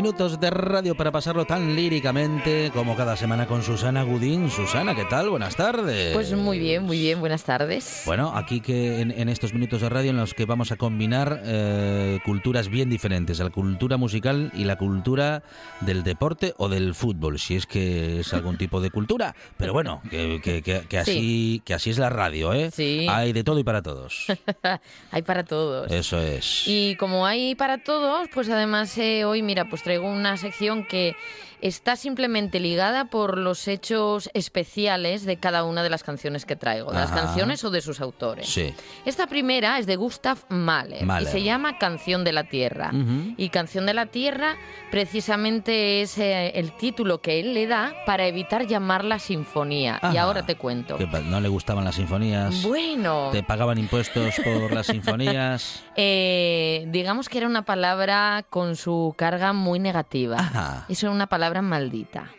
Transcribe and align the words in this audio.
Minutos 0.00 0.40
de 0.40 0.48
radio 0.48 0.94
para 0.94 1.12
pasarlo 1.12 1.44
tan 1.44 1.76
líricamente 1.76 2.70
como 2.72 2.96
cada 2.96 3.18
semana 3.18 3.46
con 3.46 3.62
Susana 3.62 4.02
Gudín. 4.02 4.48
Susana, 4.50 4.94
¿qué 4.94 5.04
tal? 5.04 5.28
Buenas 5.28 5.56
tardes. 5.56 6.14
Pues 6.14 6.32
muy 6.32 6.58
bien, 6.58 6.84
muy 6.84 6.98
bien, 6.98 7.20
buenas 7.20 7.44
tardes. 7.44 8.04
Bueno, 8.06 8.32
aquí 8.34 8.62
que 8.62 9.02
en, 9.02 9.10
en 9.10 9.28
estos 9.28 9.52
minutos 9.52 9.82
de 9.82 9.90
radio 9.90 10.08
en 10.08 10.16
los 10.16 10.32
que 10.32 10.46
vamos 10.46 10.72
a 10.72 10.76
combinar 10.76 11.42
eh, 11.44 12.18
culturas 12.24 12.68
bien 12.70 12.88
diferentes, 12.88 13.40
la 13.40 13.50
cultura 13.50 13.98
musical 13.98 14.50
y 14.54 14.64
la 14.64 14.76
cultura 14.76 15.42
del 15.82 16.02
deporte 16.02 16.54
o 16.56 16.70
del 16.70 16.94
fútbol, 16.94 17.38
si 17.38 17.56
es 17.56 17.66
que 17.66 18.20
es 18.20 18.32
algún 18.32 18.56
tipo 18.56 18.80
de 18.80 18.88
cultura. 18.90 19.34
Pero 19.58 19.74
bueno, 19.74 20.00
que, 20.08 20.40
que- 20.42 20.62
que- 20.62 20.86
que 20.88 20.98
así, 20.98 21.60
que 21.62 21.74
así 21.74 21.90
es 21.90 21.98
la 21.98 22.08
radio, 22.08 22.54
¿eh? 22.54 22.70
Sí. 22.70 23.06
Hay 23.06 23.34
de 23.34 23.44
todo 23.44 23.58
y 23.58 23.64
para 23.64 23.82
todos. 23.82 24.24
hay 25.10 25.20
para 25.20 25.44
todos. 25.44 25.92
Eso 25.92 26.18
es. 26.22 26.62
Y 26.66 26.96
como 26.96 27.26
hay 27.26 27.54
para 27.54 27.84
todos, 27.84 28.28
pues 28.32 28.48
además 28.48 28.96
eh, 28.96 29.26
hoy, 29.26 29.42
mira, 29.42 29.68
pues 29.68 29.82
traigo 29.90 30.08
una 30.08 30.36
sección 30.36 30.84
que 30.84 31.16
está 31.62 31.96
simplemente 31.96 32.58
ligada 32.60 33.06
por 33.06 33.36
los 33.36 33.66
hechos 33.68 34.30
especiales 34.32 35.26
de 35.26 35.36
cada 35.36 35.64
una 35.64 35.82
de 35.82 35.90
las 35.90 36.02
canciones 36.04 36.46
que 36.46 36.56
traigo, 36.56 36.90
de 36.92 36.98
las 37.00 37.10
Ajá. 37.10 37.22
canciones 37.26 37.62
o 37.64 37.70
de 37.70 37.82
sus 37.82 38.00
autores. 38.00 38.46
Sí. 38.48 38.72
Esta 39.04 39.26
primera 39.26 39.78
es 39.78 39.84
de 39.86 39.96
Gustav 39.96 40.38
Mahler, 40.48 41.04
Mahler. 41.04 41.28
y 41.28 41.30
se 41.32 41.42
llama 41.42 41.76
Canción 41.76 42.22
de 42.24 42.32
la 42.32 42.44
Tierra. 42.44 42.90
Ujú. 42.94 43.34
Y 43.36 43.48
Canción 43.50 43.84
de 43.84 43.92
la 43.94 44.06
Tierra 44.06 44.56
precisamente 44.90 46.02
es 46.02 46.16
eh, 46.18 46.52
el 46.54 46.70
título 46.76 47.20
que 47.20 47.40
él 47.40 47.52
le 47.52 47.66
da 47.66 47.92
para 48.06 48.26
evitar 48.28 48.66
llamarla 48.68 49.18
sinfonía. 49.18 49.98
Y 50.02 50.06
Ajá. 50.06 50.22
ahora 50.22 50.46
te 50.46 50.54
cuento. 50.54 50.96
Que 50.98 51.06
no 51.06 51.40
le 51.40 51.48
gustaban 51.48 51.84
las 51.84 51.96
sinfonías. 51.96 52.62
Bueno, 52.62 53.30
Te 53.32 53.42
pagaban 53.42 53.76
impuestos 53.76 54.34
por 54.44 54.72
las 54.72 54.86
sinfonías. 54.86 55.82
eh, 55.96 56.84
digamos 56.88 57.28
que 57.28 57.38
era 57.38 57.48
una 57.48 57.64
palabra 57.64 58.44
con 58.48 58.76
su 58.76 59.12
carga 59.18 59.52
muy 59.52 59.79
negativa. 59.80 60.36
Ajá. 60.38 60.86
Eso 60.88 61.06
era 61.06 61.14
una 61.14 61.26
palabra 61.26 61.62
maldita. 61.62 62.30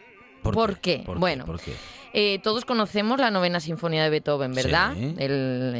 ¿Por, 0.41 0.53
¿Por 0.53 0.79
qué? 0.79 1.03
¿Por 1.05 1.19
Bueno. 1.19 1.45
¿Por 1.45 1.59
qué? 1.59 1.73
Eh, 2.13 2.39
todos 2.43 2.65
conocemos 2.65 3.19
la 3.19 3.31
novena 3.31 3.59
sinfonía 3.59 4.03
de 4.03 4.09
Beethoven, 4.09 4.53
¿verdad? 4.53 4.93
Sí. 4.95 5.15
El, 5.17 5.73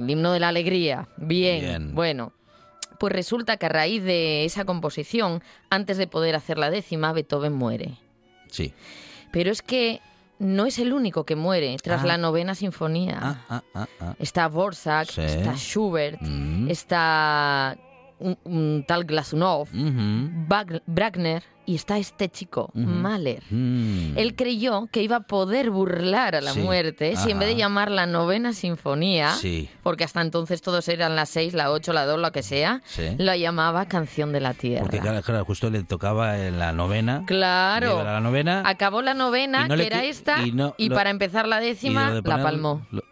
el 0.00 0.10
himno 0.10 0.32
de 0.32 0.40
la 0.40 0.48
alegría. 0.48 1.08
Bien. 1.16 1.60
Bien. 1.60 1.94
Bueno. 1.94 2.32
Pues 2.98 3.12
resulta 3.12 3.56
que 3.56 3.66
a 3.66 3.68
raíz 3.70 4.02
de 4.04 4.44
esa 4.44 4.64
composición, 4.64 5.42
antes 5.68 5.96
de 5.98 6.06
poder 6.06 6.36
hacer 6.36 6.58
la 6.58 6.70
décima, 6.70 7.12
Beethoven 7.12 7.52
muere. 7.52 7.98
Sí. 8.48 8.72
Pero 9.32 9.50
es 9.50 9.62
que 9.62 10.00
no 10.38 10.64
es 10.64 10.78
el 10.78 10.92
único 10.92 11.24
que 11.24 11.34
muere 11.36 11.76
tras 11.82 12.04
Ah. 12.04 12.06
la 12.06 12.18
novena 12.18 12.54
sinfonía. 12.54 13.18
Ah, 13.20 13.40
ah, 13.48 13.62
ah, 13.74 13.86
ah. 14.00 14.14
Está 14.20 14.46
Borsak, 14.48 15.08
Sí. 15.10 15.20
está 15.22 15.54
Schubert, 15.56 16.20
Mm. 16.22 16.70
está 16.70 17.76
un, 18.24 18.38
un 18.44 18.84
tal. 18.86 19.06
Bag- 19.06 20.82
Wagner 20.86 21.42
y 21.66 21.74
está 21.76 21.96
este 21.96 22.28
chico. 22.28 22.70
Mahler. 22.74 23.42
Mm. 23.50 24.18
Él 24.18 24.34
creyó 24.36 24.86
que 24.92 25.02
iba 25.02 25.16
a 25.16 25.20
poder 25.20 25.70
burlar 25.70 26.34
a 26.36 26.40
la 26.42 26.52
Sí, 26.52 26.60
muerte 26.60 27.16
si 27.16 27.30
en 27.30 27.38
vez 27.38 27.48
de 27.48 27.56
llamar 27.56 27.90
la 27.90 28.04
novena 28.06 28.52
sinfonía, 28.52 29.30
Sí. 29.32 29.70
porque 29.82 30.04
hasta 30.04 30.20
entonces 30.20 30.60
todos 30.60 30.86
eran 30.88 31.16
las 31.16 31.30
seis, 31.30 31.54
la 31.54 31.70
ocho, 31.70 31.92
la 31.94 32.04
dos, 32.04 32.18
lo 32.20 32.32
que 32.32 32.42
sea, 32.42 32.82
Sí. 32.84 33.14
la 33.16 33.36
llamaba 33.38 33.86
Canción 33.86 34.30
de 34.32 34.40
la 34.40 34.52
Tierra. 34.52 34.82
Porque 34.82 35.00
claro, 35.00 35.44
justo 35.46 35.70
le 35.70 35.82
tocaba 35.84 36.38
en 36.38 36.58
la 36.58 36.72
novena. 36.72 37.22
Claro. 37.26 38.04
La 38.04 38.20
novena. 38.20 38.62
Acabó 38.66 39.00
la 39.00 39.14
novena, 39.14 39.66
no 39.66 39.76
que 39.76 39.86
era 39.86 40.04
esta, 40.04 40.42
y 40.42 40.48
y, 40.48 40.52
no- 40.52 40.74
lo- 40.78 40.94
para 40.94 41.08
empezar 41.10 41.48
la 41.48 41.60
décima, 41.60 42.10
la 42.10 42.42
palmó. 42.42 42.86
lo- 42.90 43.02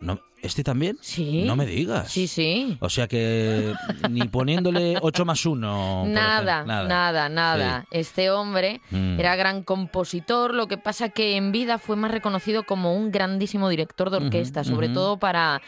no, 0.00 0.20
¿Este 0.42 0.62
también? 0.62 0.96
Sí. 1.00 1.42
No 1.44 1.56
me 1.56 1.66
digas. 1.66 2.10
Sí, 2.12 2.28
sí. 2.28 2.76
O 2.80 2.88
sea 2.88 3.08
que 3.08 3.72
ni 4.10 4.22
poniéndole 4.28 4.96
8 5.00 5.24
más 5.24 5.44
1. 5.44 6.04
Nada, 6.06 6.64
nada, 6.64 7.28
nada, 7.28 7.86
Este 7.90 8.30
hombre 8.30 8.80
Mm. 8.90 9.18
era 9.18 9.34
gran 9.36 9.62
compositor, 9.62 10.54
lo 10.54 10.66
que 10.68 10.78
pasa 10.78 11.08
que 11.08 11.36
en 11.36 11.52
vida 11.52 11.78
fue 11.78 11.96
más 11.96 12.10
reconocido 12.10 12.64
como 12.64 12.94
un 12.94 13.10
grandísimo 13.10 13.68
director 13.68 14.10
de 14.10 14.18
orquesta, 14.18 14.64
sobre 14.64 14.88
todo 14.88 15.18
para, 15.18 15.60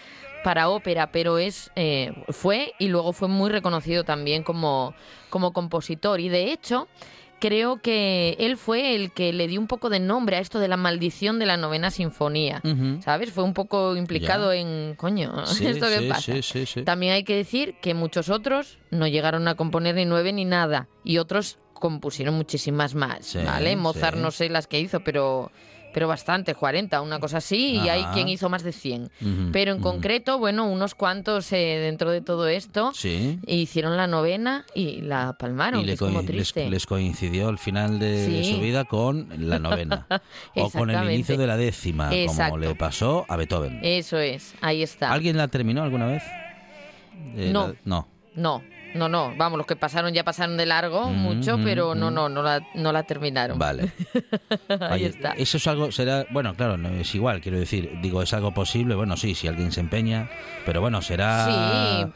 para 0.45 0.69
ópera, 0.69 1.11
pero 1.13 1.39
es 1.39 1.71
eh, 1.77 2.13
fue 2.29 2.73
y 2.79 2.89
luego 2.89 3.13
fue 3.13 3.29
muy 3.29 3.51
reconocido 3.51 4.05
también 4.05 4.43
como, 4.43 4.95
como 5.31 5.53
compositor. 5.53 6.21
Y 6.21 6.29
de 6.29 6.53
hecho, 6.53 6.89
creo 7.41 7.79
que 7.79 8.37
él 8.39 8.57
fue 8.57 8.95
el 8.95 9.11
que 9.13 9.33
le 9.33 9.49
dio 9.49 9.61
un 9.61 9.67
poco 9.67 9.91
de 9.91 9.99
nombre 9.99 10.37
a 10.37 10.41
esto 10.41 10.61
de 10.61 10.69
la 10.69 10.77
maldición 10.77 11.39
de 11.39 11.47
la 11.47 11.57
novena 11.57 11.91
sinfonía. 11.91 12.63
¿Sabes? 13.03 13.33
Fue 13.33 13.43
un 13.43 13.55
poco 13.55 13.97
implicado 13.97 14.53
en, 14.53 14.95
coño, 14.97 15.47
Sí, 15.47 15.67
¿esto 15.67 15.87
sí, 15.89 16.07
pasa? 16.09 16.21
sí, 16.21 16.43
sí, 16.43 16.67
sí. 16.67 16.83
También 16.83 17.15
hay 17.15 17.25
que 17.25 17.35
decir 17.35 17.75
que 17.81 17.95
muchos 17.95 18.29
otros 18.29 18.79
no 18.91 19.09
llegaron 19.09 19.49
a 19.49 19.57
componer 19.57 19.97
ni 19.97 20.05
nueve 20.05 20.33
ni 20.33 20.45
nada 20.45 20.89
y 21.03 21.19
otros 21.19 21.59
compusieron 21.75 22.35
muchísimas 22.35 22.95
más, 22.95 23.37
¿vale? 23.45 23.75
Mozart 23.75 24.19
no 24.19 24.31
sé 24.31 24.51
las 24.51 24.67
que 24.67 24.79
hizo, 24.79 25.01
pero 25.01 25.51
pero 25.93 26.09
bastante, 26.09 26.55
40, 26.55 27.01
una 27.01 27.19
cosa 27.21 27.39
así, 27.39 27.77
y 27.77 27.89
hay 27.89 28.05
quien 28.15 28.29
hizo 28.29 28.49
más 28.49 28.63
de 28.63 28.73
100. 28.73 29.05
Ujú, 29.21 29.51
Pero 29.53 29.73
en 29.73 29.81
concreto, 29.81 30.39
bueno, 30.39 30.67
unos 30.71 30.95
cuantos 30.95 31.53
eh, 31.53 31.79
dentro 31.83 32.11
de 32.11 32.21
todo 32.21 32.49
esto 32.49 32.93
Sí. 32.95 33.39
hicieron 33.47 33.97
la 33.97 34.07
novena 34.07 34.65
y 34.75 35.01
la 35.03 35.35
palmaron, 35.39 35.81
y 35.81 35.85
que 35.87 35.93
es 35.93 35.99
como 35.99 36.23
les, 36.23 36.87
coincidió 36.87 37.49
el 37.49 37.59
final 37.59 37.99
de 37.99 38.27
Sí. 38.45 38.55
su 38.55 38.61
vida 38.61 38.85
con 38.85 39.29
la 39.39 39.59
novena. 39.59 40.07
o 40.57 40.71
con 40.71 40.91
el 40.91 41.11
inicio 41.13 41.37
de 41.37 41.47
la 41.47 41.57
décima, 41.57 42.11
como 42.27 42.59
le 42.59 42.75
pasó 42.75 43.25
a 43.29 43.37
Beethoven. 43.37 43.81
Eso 43.83 44.19
es, 44.19 44.55
ahí 44.61 44.83
está. 44.83 45.13
¿Alguien 45.13 45.37
la 45.37 45.49
terminó 45.49 45.83
alguna 45.83 46.07
vez? 46.07 46.23
Eh, 47.37 47.51
No. 47.53 47.69
la- 47.69 47.75
no. 47.85 48.09
No, 48.37 48.63
no, 48.95 49.09
no, 49.09 49.33
vamos, 49.37 49.57
los 49.59 49.67
que 49.67 49.77
pasaron 49.77 50.13
ya 50.13 50.25
pasaron 50.25 50.57
de 50.57 50.67
largo 50.67 51.09
Mm, 51.11 51.15
mucho, 51.17 51.59
mm, 51.59 51.65
pero 51.65 51.95
no, 51.95 52.11
mm. 52.11 52.15
no, 52.15 52.29
no 52.29 52.43
la, 52.43 52.61
no 52.75 52.93
la 52.93 53.03
terminaron. 53.05 53.59
Vale. 53.59 53.93
ahí 54.69 54.93
Oye, 54.93 55.07
está. 55.07 55.33
Eso 55.33 55.57
es 55.59 55.67
algo, 55.67 55.93
será, 55.93 56.27
bueno, 56.31 56.55
claro, 56.55 56.77
no 56.77 56.89
es 56.91 57.15
igual, 57.15 57.41
quiero 57.41 57.59
decir, 57.59 57.91
digo, 58.03 58.23
es 58.23 58.33
algo 58.35 58.53
posible, 58.53 58.95
bueno, 58.95 59.17
sí, 59.17 59.35
si 59.35 59.49
alguien 59.49 59.73
se 59.73 59.81
empeña, 59.81 60.29
pero 60.67 60.81
bueno, 60.81 61.03
será... 61.03 61.47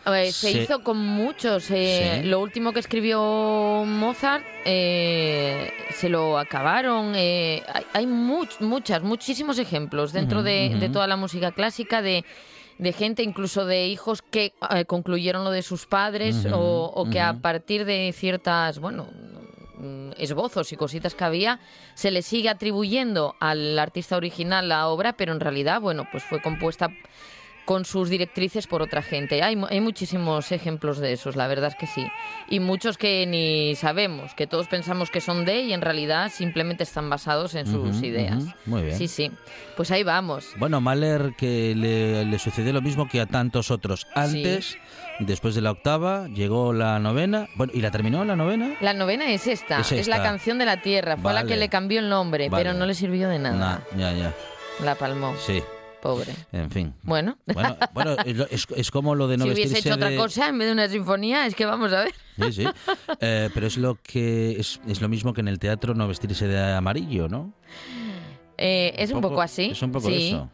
Sí, 0.04 0.12
se, 0.32 0.32
se- 0.32 0.62
hizo 0.62 0.82
con 0.82 0.98
muchos. 0.98 1.70
eh, 1.70 2.20
Sí. 2.22 2.28
Lo 2.28 2.40
último 2.40 2.72
que 2.72 2.80
escribió 2.80 3.84
Mozart 3.86 4.44
eh, 4.64 5.70
se 5.90 6.08
lo 6.08 6.38
acabaron. 6.38 7.12
eh, 7.16 7.62
hay 7.72 7.84
hay 7.92 8.06
much- 8.06 8.60
muchas, 8.60 9.02
muchísimos 9.02 9.58
ejemplos 9.58 10.12
dentro 10.12 10.42
de, 10.42 10.74
de 10.78 10.88
toda 10.88 11.06
la 11.06 11.16
música 11.16 11.52
clásica 11.52 12.02
de 12.02 12.24
de 12.78 12.92
gente, 12.92 13.22
incluso 13.22 13.64
de 13.66 13.86
hijos 13.86 14.22
que 14.22 14.54
eh, 14.70 14.84
concluyeron 14.84 15.44
lo 15.44 15.50
de 15.50 15.62
sus 15.62 15.86
padres 15.86 16.46
o, 16.52 16.92
o 16.94 17.10
que 17.10 17.20
a 17.20 17.34
partir 17.34 17.84
de 17.84 18.12
ciertas, 18.16 18.78
bueno, 18.78 19.08
mm, 19.78 20.10
esbozos 20.18 20.72
y 20.72 20.76
cositas 20.76 21.14
que 21.14 21.24
había, 21.24 21.60
se 21.94 22.10
le 22.10 22.22
sigue 22.22 22.48
atribuyendo 22.48 23.36
al 23.40 23.78
artista 23.78 24.16
original 24.16 24.68
la 24.68 24.88
obra, 24.88 25.14
pero 25.14 25.32
en 25.32 25.40
realidad, 25.40 25.80
bueno, 25.80 26.06
pues 26.10 26.24
fue 26.24 26.42
compuesta 26.42 26.90
con 27.64 27.84
sus 27.84 28.08
directrices 28.10 28.66
por 28.66 28.82
otra 28.82 29.02
gente. 29.02 29.42
Hay, 29.42 29.60
hay 29.70 29.80
muchísimos 29.80 30.52
ejemplos 30.52 30.98
de 30.98 31.12
esos, 31.12 31.36
la 31.36 31.46
verdad 31.46 31.68
es 31.70 31.76
que 31.76 31.86
sí. 31.86 32.06
Y 32.48 32.60
muchos 32.60 32.98
que 32.98 33.26
ni 33.26 33.74
sabemos, 33.74 34.34
que 34.34 34.46
todos 34.46 34.68
pensamos 34.68 35.10
que 35.10 35.20
son 35.20 35.44
de 35.44 35.60
y 35.62 35.72
en 35.72 35.80
realidad 35.80 36.30
simplemente 36.32 36.82
están 36.82 37.08
basados 37.08 37.54
en 37.54 37.66
sus 37.66 38.02
ideas. 38.02 38.44
muy 38.66 38.82
bien. 38.82 38.98
Sí, 38.98 39.08
sí. 39.08 39.30
Pues 39.76 39.90
ahí 39.90 40.02
vamos. 40.02 40.48
Bueno, 40.58 40.80
Mahler 40.80 41.34
que 41.36 41.74
le, 41.74 42.24
le 42.24 42.38
sucedió 42.38 42.72
lo 42.72 42.82
mismo 42.82 43.08
que 43.08 43.20
a 43.20 43.26
tantos 43.26 43.70
otros. 43.70 44.06
Antes, 44.14 44.76
después 45.20 45.54
de 45.54 45.60
la 45.60 45.70
octava, 45.70 46.28
llegó 46.28 46.72
la 46.72 46.98
novena. 46.98 47.48
Bueno, 47.56 47.72
¿y 47.74 47.80
la 47.80 47.90
terminó 47.90 48.24
la 48.24 48.36
novena? 48.36 48.74
La 48.80 48.92
novena 48.94 49.30
es 49.32 49.46
esta, 49.46 49.80
Es 49.80 49.92
es, 49.92 50.08
la 50.08 50.22
canción 50.22 50.58
de 50.58 50.66
la 50.66 50.82
tierra. 50.82 51.16
Fue 51.16 51.30
a 51.30 51.34
la 51.34 51.44
que 51.44 51.56
le 51.56 51.68
cambió 51.68 52.00
el 52.00 52.08
nombre, 52.08 52.48
Vale. 52.48 52.64
pero 52.64 52.76
no 52.78 52.86
le 52.86 52.94
sirvió 52.94 53.28
de 53.28 53.38
nada. 53.38 53.82
Nah, 53.92 53.98
ya, 53.98 54.12
ya. 54.12 54.34
La 54.82 54.96
palmó, 54.96 55.34
Sí, 55.38 55.62
pobre. 56.04 56.32
en 56.52 56.70
fin. 56.70 56.94
Bueno, 57.02 57.36
Bueno, 57.52 57.76
bueno 57.94 58.16
es, 58.50 58.66
es- 58.76 58.90
como 58.90 59.14
lo 59.14 59.26
de 59.26 59.38
no 59.38 59.44
si 59.44 59.50
hubiese 59.52 59.62
vestirse 59.74 59.88
hecho 59.88 59.96
otra 59.96 60.10
de- 60.10 60.16
cosa 60.16 60.48
en 60.48 60.58
vez 60.58 60.66
de 60.68 60.72
una 60.74 60.88
sinfonía, 60.88 61.46
es 61.46 61.54
que 61.56 61.64
vamos 61.64 61.92
a 61.92 62.04
ver. 62.04 62.14
Sí, 62.38 62.52
sí. 62.52 62.64
Eh, 63.20 63.48
pero 63.54 63.66
es 63.66 63.76
lo 63.78 63.96
que 64.02 64.52
es, 64.60 64.80
es 64.86 65.00
lo 65.00 65.08
mismo 65.08 65.32
que 65.32 65.40
en 65.40 65.48
el 65.48 65.58
teatro 65.58 65.94
no 65.94 66.06
vestirse 66.06 66.46
de 66.46 66.60
amarillo, 66.74 67.28
¿no? 67.28 67.54
Eh, 68.58 68.94
es 68.98 69.10
un 69.10 69.20
poco, 69.20 69.40
así. 69.40 69.70
Es 69.72 69.82
un 69.82 69.90
poco 69.92 70.08
sí. 70.08 70.28
eso. 70.28 70.50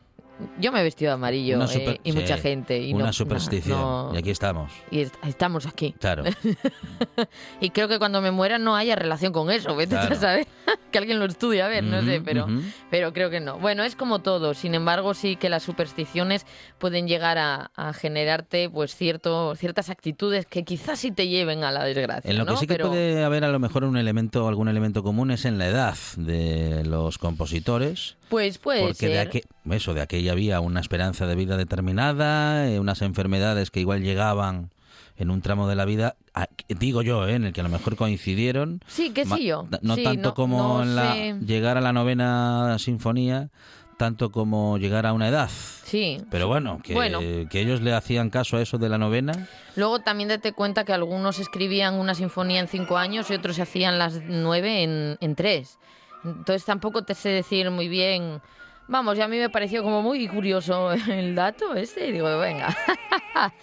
Yo 0.59 0.73
me 0.73 0.81
he 0.81 0.83
vestido 0.83 1.11
de 1.11 1.15
amarillo 1.15 1.61
eh, 1.63 2.01
y 2.05 2.13
sí, 2.13 2.19
mucha 2.19 2.37
gente. 2.39 2.79
Y 2.81 2.93
una 2.95 3.07
no- 3.07 3.13
superstición. 3.13 3.79
no- 3.79 4.11
Y 4.15 4.19
aquí 4.19 4.31
estamos. 4.31 4.73
y 4.91 5.01
est- 5.01 5.15
estamos 5.27 5.67
aquí. 5.67 5.95
Claro. 5.99 6.25
Y 7.61 7.71
creo 7.71 7.89
que 7.89 7.99
cuando 7.99 8.21
me 8.21 8.31
muera 8.31 8.59
no 8.59 8.77
haya 8.77 8.97
relación 8.97 9.33
con 9.33 9.51
eso, 9.51 9.77
vete 9.77 9.97
a 9.97 10.15
saber. 10.15 10.47
que 10.91 10.99
alguien 10.99 11.19
lo 11.19 11.25
estudie, 11.27 11.63
a 11.63 11.69
ver, 11.69 11.85
no 11.85 12.03
sé, 12.03 12.21
pero, 12.25 12.47
pero 12.91 13.13
creo 13.13 13.31
que 13.31 13.41
no. 13.41 13.59
Bueno, 13.59 13.83
es 13.85 13.95
como 13.97 14.21
todo. 14.21 14.55
Sin 14.55 14.75
embargo, 14.75 15.15
sí 15.15 15.37
que 15.37 15.49
las 15.49 15.63
supersticiones 15.63 16.47
pueden 16.79 17.07
llegar 17.07 17.39
a, 17.39 17.71
a 17.77 17.93
generarte 17.93 18.69
pues 18.71 18.95
cierto, 18.97 19.55
ciertas 19.57 19.91
actitudes 19.91 20.47
que 20.47 20.65
quizás 20.65 20.99
sí 20.99 21.11
te 21.13 21.29
lleven 21.29 21.63
a 21.65 21.71
la 21.71 21.85
desgracia. 21.85 22.31
En 22.31 22.39
lo 22.39 22.45
¿no? 22.45 22.53
que 22.55 22.59
sí 22.59 22.67
que 22.67 22.75
Pero- 22.75 22.89
puede 22.89 23.23
haber 23.23 23.45
a 23.45 23.49
lo 23.49 23.59
mejor 23.59 23.85
un 23.85 23.97
elemento, 23.97 24.49
algún 24.49 24.69
elemento 24.69 25.03
común 25.03 25.31
es 25.31 25.45
en 25.45 25.59
la 25.59 25.67
edad 25.69 25.97
de 26.17 26.85
los 26.85 27.19
compositores. 27.19 28.17
Pues 28.31 28.56
puede 28.59 28.81
porque 28.87 29.09
de, 29.09 29.21
aqu- 29.23 29.44
eso, 29.75 29.93
de 29.93 30.00
aquella 30.00 30.32
había 30.32 30.61
una 30.61 30.81
esperanza 30.81 31.27
de 31.27 31.35
vida 31.35 31.56
determinada, 31.59 32.71
eh, 32.71 32.81
unas 32.81 33.03
enfermedades 33.03 33.71
que 33.71 33.81
igual 33.81 34.03
llegaban 34.03 34.71
en 35.17 35.31
un 35.31 35.43
tramo 35.43 35.69
de 35.69 35.75
la 35.77 35.85
vida, 35.85 36.17
a- 36.32 36.49
digo 36.69 37.03
yo, 37.03 37.27
eh, 37.29 37.35
en 37.35 37.44
el 37.44 37.53
que 37.53 37.61
a 37.61 37.65
lo 37.65 37.69
mejor 37.69 37.97
coincidieron. 37.97 38.81
Sí, 38.87 39.12
Ma- 39.27 39.37
sí 39.37 39.44
yo. 39.47 39.67
No 39.82 39.97
Sí, 39.97 40.05
tanto 40.05 40.31
no- 40.31 40.35
como 40.35 40.79
no 40.79 40.82
en 40.82 40.97
la, 40.97 41.12
sé. 41.12 41.35
llegar 41.44 41.77
a 41.77 41.81
la 41.82 41.93
novena 41.93 42.77
sinfonía, 42.79 43.50
tanto 43.99 44.31
como 44.31 44.79
llegar 44.79 45.05
a 45.05 45.12
una 45.12 45.29
edad. 45.29 45.50
Sí. 45.85 46.23
Pero 46.31 46.47
bueno 46.49 46.81
que, 46.82 46.94
Bueno. 46.94 47.19
que 47.21 47.61
ellos 47.61 47.82
le 47.82 47.93
hacían 47.93 48.31
caso 48.31 48.56
a 48.56 48.62
eso 48.62 48.79
de 48.79 48.88
la 48.88 48.97
novena. 48.97 49.49
Luego 49.77 49.99
también 49.99 50.29
date 50.31 50.53
cuenta 50.53 50.85
que 50.85 50.94
algunos 50.94 51.38
escribían 51.38 51.97
una 51.97 52.15
sinfonía 52.15 52.61
en 52.61 52.69
cinco 52.69 52.97
años 52.97 53.31
y 53.31 53.35
otros 53.35 53.59
hacían 53.59 53.99
las 53.99 54.23
nueve 54.27 54.85
en, 54.85 55.19
en 55.21 55.35
tres. 55.35 55.79
Entonces 56.25 56.64
tampoco 56.64 57.02
te 57.02 57.14
sé 57.14 57.31
decir 57.31 57.70
muy 57.70 57.88
bien. 57.88 58.40
Vamos, 58.88 59.17
y 59.19 59.20
a 59.20 59.28
mí 59.28 59.38
me 59.38 59.50
pareció 59.50 59.82
como 59.82 60.02
muy 60.02 60.26
curioso 60.28 60.93
el 61.08 61.34
dato 61.34 61.75
este. 61.75 62.08
Y 62.08 62.12
digo, 62.12 62.38
venga. 62.38 62.76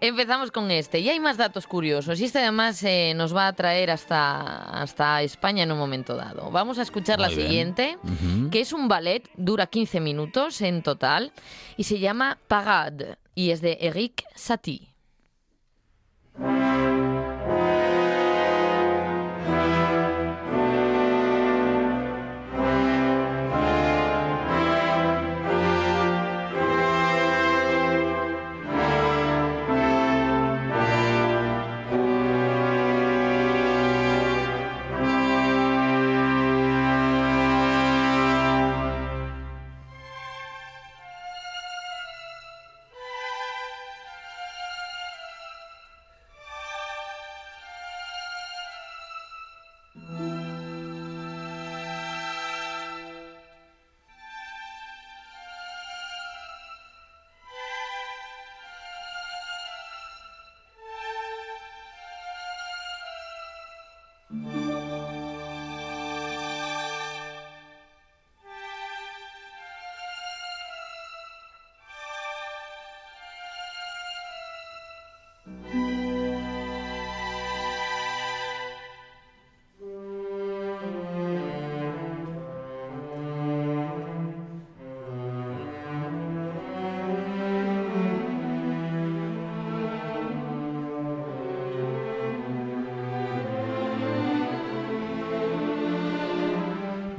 Empezamos 0.00 0.50
con 0.50 0.70
este. 0.70 0.98
Y 0.98 1.08
hay 1.08 1.18
más 1.18 1.38
datos 1.38 1.66
curiosos. 1.66 2.20
Y 2.20 2.24
este 2.24 2.40
además 2.40 2.82
eh, 2.82 3.14
nos 3.16 3.34
va 3.34 3.46
a 3.46 3.52
traer 3.54 3.90
hasta, 3.90 4.82
hasta 4.82 5.22
España 5.22 5.62
en 5.62 5.72
un 5.72 5.78
momento 5.78 6.14
dado. 6.14 6.50
Vamos 6.50 6.78
a 6.78 6.82
escuchar 6.82 7.18
la 7.18 7.28
bien. 7.28 7.40
siguiente, 7.40 7.98
que 8.50 8.60
es 8.60 8.74
un 8.74 8.88
ballet, 8.88 9.30
dura 9.36 9.66
15 9.66 10.00
minutos 10.00 10.60
en 10.60 10.82
total, 10.82 11.32
y 11.78 11.84
se 11.84 12.00
llama 12.00 12.38
Parade, 12.48 13.16
y 13.34 13.50
es 13.50 13.62
de 13.62 13.78
Eric 13.80 14.24
Satie. 14.34 14.94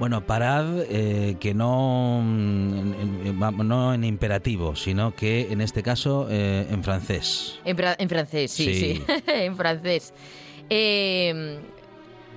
Bueno, 0.06 0.22
parad 0.22 0.84
eh, 0.88 1.36
que 1.40 1.56
no, 1.56 2.22
mm, 2.24 3.40
no 3.68 3.92
en 3.92 4.04
imperativo, 4.04 4.76
sino 4.76 5.16
que 5.16 5.52
en 5.52 5.62
este 5.62 5.82
caso 5.82 6.28
eh, 6.30 6.68
en 6.70 6.84
francés. 6.84 7.60
En, 7.66 7.76
fra- 7.76 7.96
en 7.98 8.08
francés, 8.08 8.52
sí, 8.52 8.66
sí, 8.76 8.96
Sí. 8.98 9.04
en 9.28 9.58
francés. 9.58 10.14
Eh, 10.70 11.58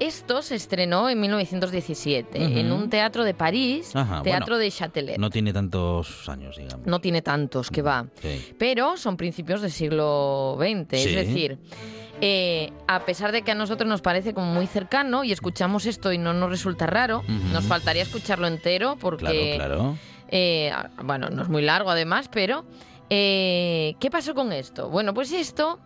esto 0.01 0.43
se 0.43 0.55
estrenó 0.55 1.09
en 1.09 1.21
1917 1.21 2.39
Ujú. 2.39 2.59
en 2.59 2.73
un 2.73 2.91
teatro 2.91 3.25
de 3.25 3.35
París, 3.35 3.95
Ajá, 3.95 4.23
Teatro 4.23 4.55
bueno. 4.57 4.59
de 4.59 4.71
Châtelet. 4.71 5.19
No 5.19 5.31
tiene 5.31 5.53
tantos 5.53 6.29
años, 6.29 6.57
digamos. 6.57 6.87
No 6.87 7.01
tiene 7.01 7.23
tantos 7.23 7.71
que 7.71 7.83
va. 7.83 8.07
Sí. 8.23 8.55
Pero 8.59 8.97
son 8.97 9.17
principios 9.17 9.61
del 9.63 9.71
siglo 9.73 10.57
XX, 10.59 11.01
Sí. 11.03 11.09
es 11.09 11.15
decir, 11.27 11.59
eh, 12.21 12.73
a 12.87 13.05
pesar 13.05 13.33
de 13.33 13.43
que 13.43 13.51
a 13.53 13.55
nosotros 13.55 13.89
nos 13.89 14.01
parece 14.01 14.35
como 14.35 14.53
muy 14.53 14.67
cercano 14.67 15.25
y 15.25 15.33
escuchamos 15.33 15.87
esto 15.87 16.13
y 16.13 16.19
no 16.19 16.33
nos 16.35 16.51
resulta 16.51 16.87
raro, 16.87 17.23
nos 17.53 17.65
faltaría 17.65 18.03
escucharlo 18.03 18.47
entero 18.47 18.97
porque, 19.01 19.55
Claro, 19.57 19.75
claro. 19.77 19.99
eh, 20.29 20.73
bueno, 21.05 21.31
no 21.31 21.43
es 21.43 21.49
muy 21.49 21.63
largo 21.63 21.91
además, 21.91 22.29
pero 22.33 22.65
eh, 23.11 23.95
¿qué 24.01 24.11
pasó 24.11 24.35
con 24.35 24.53
esto? 24.53 24.89
Bueno, 24.91 25.15
pues 25.15 25.33
esto 25.33 25.79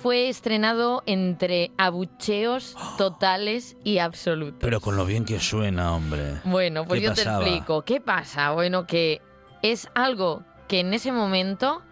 fue 0.00 0.28
estrenado 0.28 1.02
entre 1.06 1.72
abucheos 1.76 2.76
totales 2.96 3.76
y 3.84 3.98
absolutos. 3.98 4.58
Pero 4.60 4.80
con 4.80 4.96
lo 4.96 5.04
bien 5.04 5.24
que 5.24 5.40
suena, 5.40 5.94
hombre. 5.94 6.40
Bueno, 6.44 6.84
pues 6.84 7.00
¿Qué 7.00 7.06
yo 7.06 7.12
pasaba? 7.12 7.44
te 7.44 7.50
explico. 7.50 7.82
¿Qué 7.82 8.00
pasa? 8.00 8.52
Bueno, 8.52 8.86
que 8.86 9.20
es 9.62 9.88
algo 9.94 10.42
que 10.68 10.80
en 10.80 10.94
ese 10.94 11.12
momento 11.12 11.82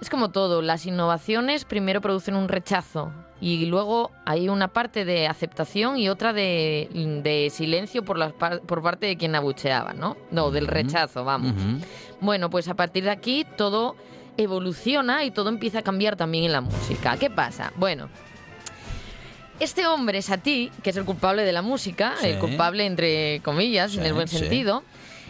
es 0.00 0.10
como 0.10 0.30
todo. 0.30 0.62
Las 0.62 0.86
innovaciones 0.86 1.64
primero 1.64 2.00
producen 2.00 2.34
un 2.34 2.48
rechazo 2.48 3.12
y 3.40 3.66
luego 3.66 4.10
hay 4.24 4.48
una 4.48 4.68
parte 4.68 5.04
de 5.04 5.26
aceptación 5.26 5.98
y 5.98 6.08
otra 6.08 6.32
de, 6.32 6.88
de 7.22 7.50
silencio 7.50 8.04
por, 8.04 8.34
parte 8.82 9.06
de 9.06 9.16
quien 9.16 9.34
abucheaba, 9.34 9.92
¿no? 9.92 10.16
No, 10.30 10.50
del 10.50 10.66
rechazo, 10.66 11.24
vamos. 11.24 11.52
Bueno, 12.20 12.50
pues 12.50 12.68
a 12.68 12.74
partir 12.74 13.04
de 13.04 13.10
aquí 13.10 13.46
todo 13.56 13.94
evoluciona 14.36 15.24
y 15.24 15.30
todo 15.30 15.48
empieza 15.48 15.80
a 15.80 15.82
cambiar 15.82 16.16
también 16.16 16.44
en 16.44 16.52
la 16.52 16.60
música. 16.60 17.16
¿Qué 17.16 17.30
pasa? 17.30 17.72
Bueno, 17.76 18.08
este 19.60 19.86
hombre, 19.86 20.20
Satie, 20.22 20.70
que 20.82 20.90
es 20.90 20.96
el 20.96 21.04
culpable 21.04 21.42
de 21.44 21.52
la 21.52 21.62
música, 21.62 22.14
Sí. 22.20 22.26
el 22.28 22.38
culpable 22.38 22.84
entre 22.84 23.40
comillas, 23.42 23.96
en 23.96 24.04
el 24.04 24.12
buen 24.12 24.28
sí. 24.28 24.38
sentido, 24.38 24.82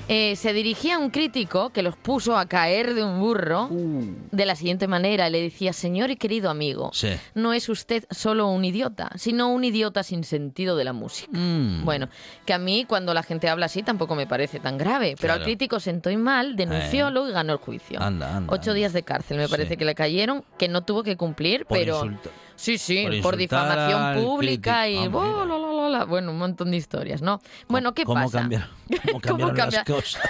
eh, 0.09 0.37
se 0.37 0.53
dirigía 0.53 0.97
a 0.97 0.99
un 0.99 1.11
crítico 1.11 1.71
que 1.71 1.83
los 1.83 1.97
puso 1.97 2.37
a 2.37 2.47
caer 2.47 2.95
de 2.95 3.03
un 3.03 3.21
burro 3.21 3.69
de 3.71 4.47
la 4.47 4.55
siguiente 4.57 4.87
manera. 4.87 5.29
Le 5.31 5.41
decía, 5.43 5.73
señor 5.73 6.11
y 6.11 6.17
querido 6.17 6.50
amigo, 6.50 6.91
Sí. 6.93 7.09
no 7.35 7.53
es 7.53 7.69
usted 7.69 8.05
solo 8.11 8.49
un 8.49 8.65
idiota, 8.65 9.11
sino 9.17 9.49
un 9.53 9.65
idiota 9.65 10.03
sin 10.03 10.25
sentido 10.25 10.76
de 10.76 10.85
la 10.85 10.93
música. 10.93 11.37
Mm. 11.37 11.85
Bueno, 11.85 12.09
que 12.45 12.53
a 12.53 12.59
mí 12.59 12.85
cuando 12.88 13.15
la 13.15 13.23
gente 13.23 13.49
habla 13.49 13.67
así 13.67 13.83
tampoco 13.83 14.15
me 14.15 14.26
parece 14.26 14.61
tan 14.61 14.79
grave, 14.79 15.17
pero 15.21 15.33
al 15.35 15.43
crítico 15.43 15.81
sentó 15.81 16.11
y 16.11 16.17
mal, 16.17 16.57
denunciólo 16.57 17.29
y 17.29 17.33
ganó 17.33 17.53
el 17.55 17.59
juicio. 17.59 18.00
Anda, 18.00 18.37
anda. 18.37 18.53
Ocho 18.53 18.75
días 18.75 18.93
de 18.93 19.03
cárcel 19.03 19.37
me 19.38 19.47
Sí. 19.47 19.50
parece 19.50 19.76
que 19.76 19.85
le 19.85 19.95
cayeron, 19.95 20.45
que 20.59 20.69
no 20.69 20.83
tuvo 20.83 21.03
que 21.03 21.17
cumplir, 21.17 21.67
Por 21.67 21.79
pero... 21.79 21.97
insulto. 21.97 22.31
Sí, 22.57 22.79
sí, 22.79 23.07
por 23.23 23.37
difamación 23.37 24.23
pública 24.25 24.89
y... 24.89 25.09
Mira. 25.09 25.45
la, 25.47 25.59
la, 25.59 25.59
la, 25.59 25.89
la. 25.91 26.05
Bueno, 26.05 26.31
un 26.33 26.39
montón 26.39 26.71
de 26.71 26.79
historias, 26.79 27.23
¿no? 27.23 27.41
Bueno, 27.69 27.93
¿qué 27.95 28.05
¿Cómo 28.05 28.23
pasa? 28.25 28.41
cambiaron, 28.41 28.69
cómo 28.89 29.01
¿Cómo 29.05 29.21
cambiaron 29.21 29.57
las 29.57 29.75
cambia- 29.75 29.85
cosas? 29.95 30.23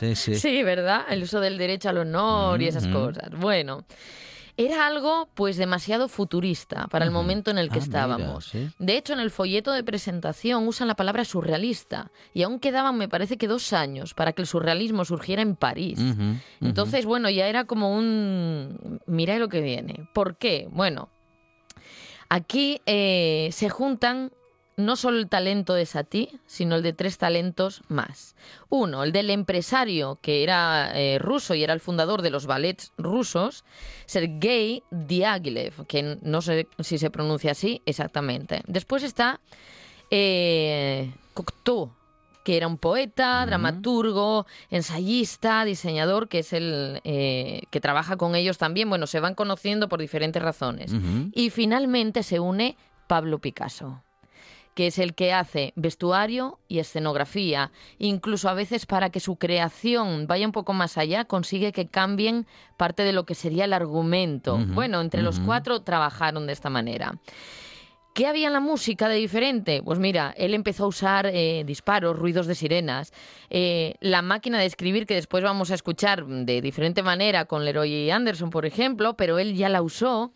Sí, 0.00 0.16
sí. 0.16 0.34
Sí, 0.38 0.62
¿verdad? 0.62 1.02
El 1.08 1.22
uso 1.22 1.40
del 1.40 1.56
derecho 1.58 1.88
al 1.90 1.98
honor 1.98 2.60
y 2.62 2.66
esas 2.68 2.86
cosas. 2.88 3.30
Bueno, 3.38 3.84
era 4.56 4.86
algo 4.86 5.28
pues 5.34 5.56
demasiado 5.56 6.08
futurista 6.08 6.86
para 6.88 7.04
el 7.04 7.10
momento 7.10 7.50
en 7.50 7.58
el 7.58 7.68
que 7.70 7.78
Ah, 7.78 7.82
mira, 7.82 7.84
estábamos. 7.84 8.44
sí. 8.46 8.68
De 8.78 8.96
hecho, 8.96 9.12
en 9.12 9.20
el 9.20 9.30
folleto 9.30 9.72
de 9.72 9.82
presentación 9.82 10.68
usan 10.68 10.86
la 10.88 10.94
palabra 10.94 11.24
surrealista 11.24 12.10
y 12.32 12.42
aún 12.44 12.60
quedaban, 12.60 12.96
me 12.96 13.08
parece 13.08 13.36
que 13.36 13.48
dos 13.48 13.72
años 13.72 14.14
para 14.14 14.32
que 14.32 14.42
el 14.42 14.46
surrealismo 14.46 15.04
surgiera 15.04 15.42
en 15.42 15.56
París. 15.56 15.98
Entonces, 16.60 17.04
bueno, 17.04 17.28
ya 17.30 17.48
era 17.48 17.64
como 17.64 17.96
un... 17.96 19.00
Mira 19.06 19.38
lo 19.38 19.48
que 19.48 19.60
viene. 19.60 20.08
¿Por 20.14 20.36
qué? 20.36 20.68
Bueno, 20.70 21.08
aquí 22.28 22.80
eh, 22.86 23.48
se 23.52 23.68
juntan 23.68 24.30
no 24.76 24.96
solo 24.96 25.18
el 25.18 25.28
talento 25.28 25.74
de 25.74 25.86
Satie, 25.86 26.30
sino 26.46 26.76
el 26.76 26.82
de 26.82 26.92
tres 26.92 27.18
talentos 27.18 27.82
más. 27.88 28.34
Uno, 28.68 29.02
el 29.02 29.12
del 29.12 29.30
empresario, 29.30 30.18
que 30.20 30.42
era 30.42 30.92
eh, 30.94 31.18
ruso 31.18 31.54
y 31.54 31.62
era 31.62 31.72
el 31.72 31.80
fundador 31.80 32.22
de 32.22 32.30
los 32.30 32.46
ballets 32.46 32.92
rusos, 32.96 33.64
Sergei 34.06 34.82
Diaghilev, 34.90 35.86
que 35.86 36.18
no 36.22 36.42
sé 36.42 36.68
si 36.80 36.98
se 36.98 37.10
pronuncia 37.10 37.52
así 37.52 37.82
exactamente. 37.86 38.62
Después 38.66 39.02
está 39.02 39.40
eh, 40.10 41.12
Cocteau, 41.34 41.92
que 42.44 42.56
era 42.56 42.66
un 42.66 42.76
poeta, 42.76 43.44
dramaturgo, 43.46 44.46
ensayista, 44.70 45.64
diseñador, 45.64 46.28
que 46.28 46.40
es 46.40 46.52
el 46.52 47.00
eh, 47.04 47.62
que 47.70 47.80
trabaja 47.80 48.16
con 48.16 48.34
ellos 48.34 48.58
también. 48.58 48.90
Bueno, 48.90 49.06
se 49.06 49.20
van 49.20 49.34
conociendo 49.34 49.88
por 49.88 49.98
diferentes 49.98 50.42
razones. 50.42 50.92
Y 51.32 51.48
finalmente 51.48 52.22
se 52.22 52.40
une 52.40 52.76
Pablo 53.06 53.38
Picasso 53.38 54.02
que 54.74 54.88
es 54.88 54.98
el 54.98 55.14
que 55.14 55.32
hace 55.32 55.72
vestuario 55.76 56.58
y 56.68 56.78
escenografía. 56.78 57.70
Incluso 57.98 58.48
a 58.48 58.54
veces 58.54 58.86
para 58.86 59.10
que 59.10 59.20
su 59.20 59.36
creación 59.36 60.26
vaya 60.26 60.46
un 60.46 60.52
poco 60.52 60.72
más 60.72 60.98
allá, 60.98 61.24
consigue 61.24 61.72
que 61.72 61.86
cambien 61.86 62.46
parte 62.76 63.04
de 63.04 63.12
lo 63.12 63.24
que 63.24 63.34
sería 63.34 63.64
el 63.64 63.72
argumento. 63.72 64.58
Bueno, 64.58 65.00
entre 65.00 65.22
los 65.22 65.40
cuatro 65.40 65.82
trabajaron 65.82 66.46
de 66.46 66.52
esta 66.52 66.70
manera. 66.70 67.18
¿Qué 68.14 68.28
había 68.28 68.46
en 68.46 68.52
la 68.52 68.60
música 68.60 69.08
de 69.08 69.16
diferente? 69.16 69.82
Pues 69.82 69.98
mira, 69.98 70.32
él 70.36 70.54
empezó 70.54 70.84
a 70.84 70.86
usar 70.86 71.26
eh, 71.26 71.64
disparos, 71.66 72.16
ruidos 72.16 72.46
de 72.46 72.54
sirenas, 72.54 73.12
eh, 73.50 73.96
la 73.98 74.22
máquina 74.22 74.60
de 74.60 74.66
escribir 74.66 75.04
que 75.04 75.14
después 75.14 75.42
vamos 75.42 75.72
a 75.72 75.74
escuchar 75.74 76.24
de 76.24 76.60
diferente 76.60 77.02
manera 77.02 77.46
con 77.46 77.64
Leroy 77.64 78.12
Anderson, 78.12 78.50
por 78.50 78.66
ejemplo, 78.66 79.16
pero 79.16 79.40
él 79.40 79.56
ya 79.56 79.68
la 79.68 79.82
usó. 79.82 80.32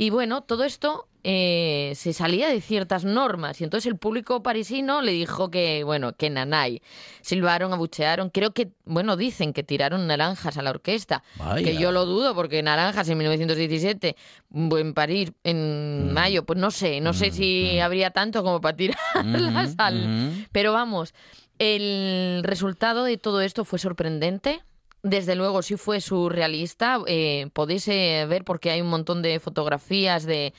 Y 0.00 0.10
bueno, 0.10 0.42
todo 0.42 0.62
esto 0.62 1.08
eh, 1.24 1.92
se 1.96 2.12
salía 2.12 2.48
de 2.48 2.60
ciertas 2.60 3.04
normas 3.04 3.60
y 3.60 3.64
entonces 3.64 3.86
el 3.90 3.98
público 3.98 4.44
parisino 4.44 5.02
le 5.02 5.10
dijo 5.10 5.50
que, 5.50 5.82
bueno, 5.82 6.12
que 6.12 6.30
nanay. 6.30 6.80
Silbaron, 7.20 7.72
abuchearon, 7.72 8.30
creo 8.30 8.52
que, 8.52 8.68
bueno, 8.84 9.16
dicen 9.16 9.52
que 9.52 9.64
tiraron 9.64 10.06
naranjas 10.06 10.56
a 10.56 10.62
la 10.62 10.70
orquesta, 10.70 11.24
Vaya. 11.36 11.66
que 11.66 11.76
yo 11.76 11.90
lo 11.90 12.06
dudo 12.06 12.36
porque 12.36 12.62
naranjas 12.62 13.08
en 13.08 13.18
1917 13.18 14.14
en 14.54 14.94
París 14.94 15.32
en 15.42 16.10
Mm. 16.10 16.12
mayo, 16.12 16.44
pues 16.46 16.60
no 16.60 16.70
sé, 16.70 17.00
no 17.00 17.12
sé 17.12 17.32
si 17.32 17.80
habría 17.80 18.10
tanto 18.12 18.44
como 18.44 18.60
para 18.60 18.76
tirarlas 18.76 19.74
al... 19.78 20.46
Pero 20.52 20.72
vamos, 20.72 21.12
el 21.58 22.42
resultado 22.44 23.02
de 23.02 23.18
todo 23.18 23.40
esto 23.40 23.64
fue 23.64 23.80
sorprendente. 23.80 24.62
Desde 25.02 25.36
luego 25.36 25.62
sí 25.62 25.76
fue 25.76 26.00
surrealista. 26.00 26.98
Eh, 27.06 27.50
podéis 27.52 27.86
eh, 27.88 28.26
ver 28.28 28.44
porque 28.44 28.70
hay 28.70 28.80
un 28.80 28.88
montón 28.88 29.22
de 29.22 29.38
fotografías 29.38 30.24
de, 30.26 30.52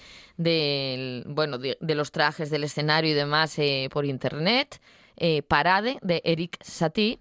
bueno, 1.27 1.57
de, 1.57 1.77
de 1.81 1.95
los 1.95 2.11
trajes 2.11 2.49
del 2.49 2.63
escenario 2.63 3.11
y 3.11 3.13
demás 3.13 3.59
eh, 3.59 3.89
por 3.91 4.05
internet. 4.05 4.79
Eh, 5.19 5.41
Parade 5.41 5.99
de 6.01 6.21
Eric 6.23 6.57
Satie. 6.63 7.19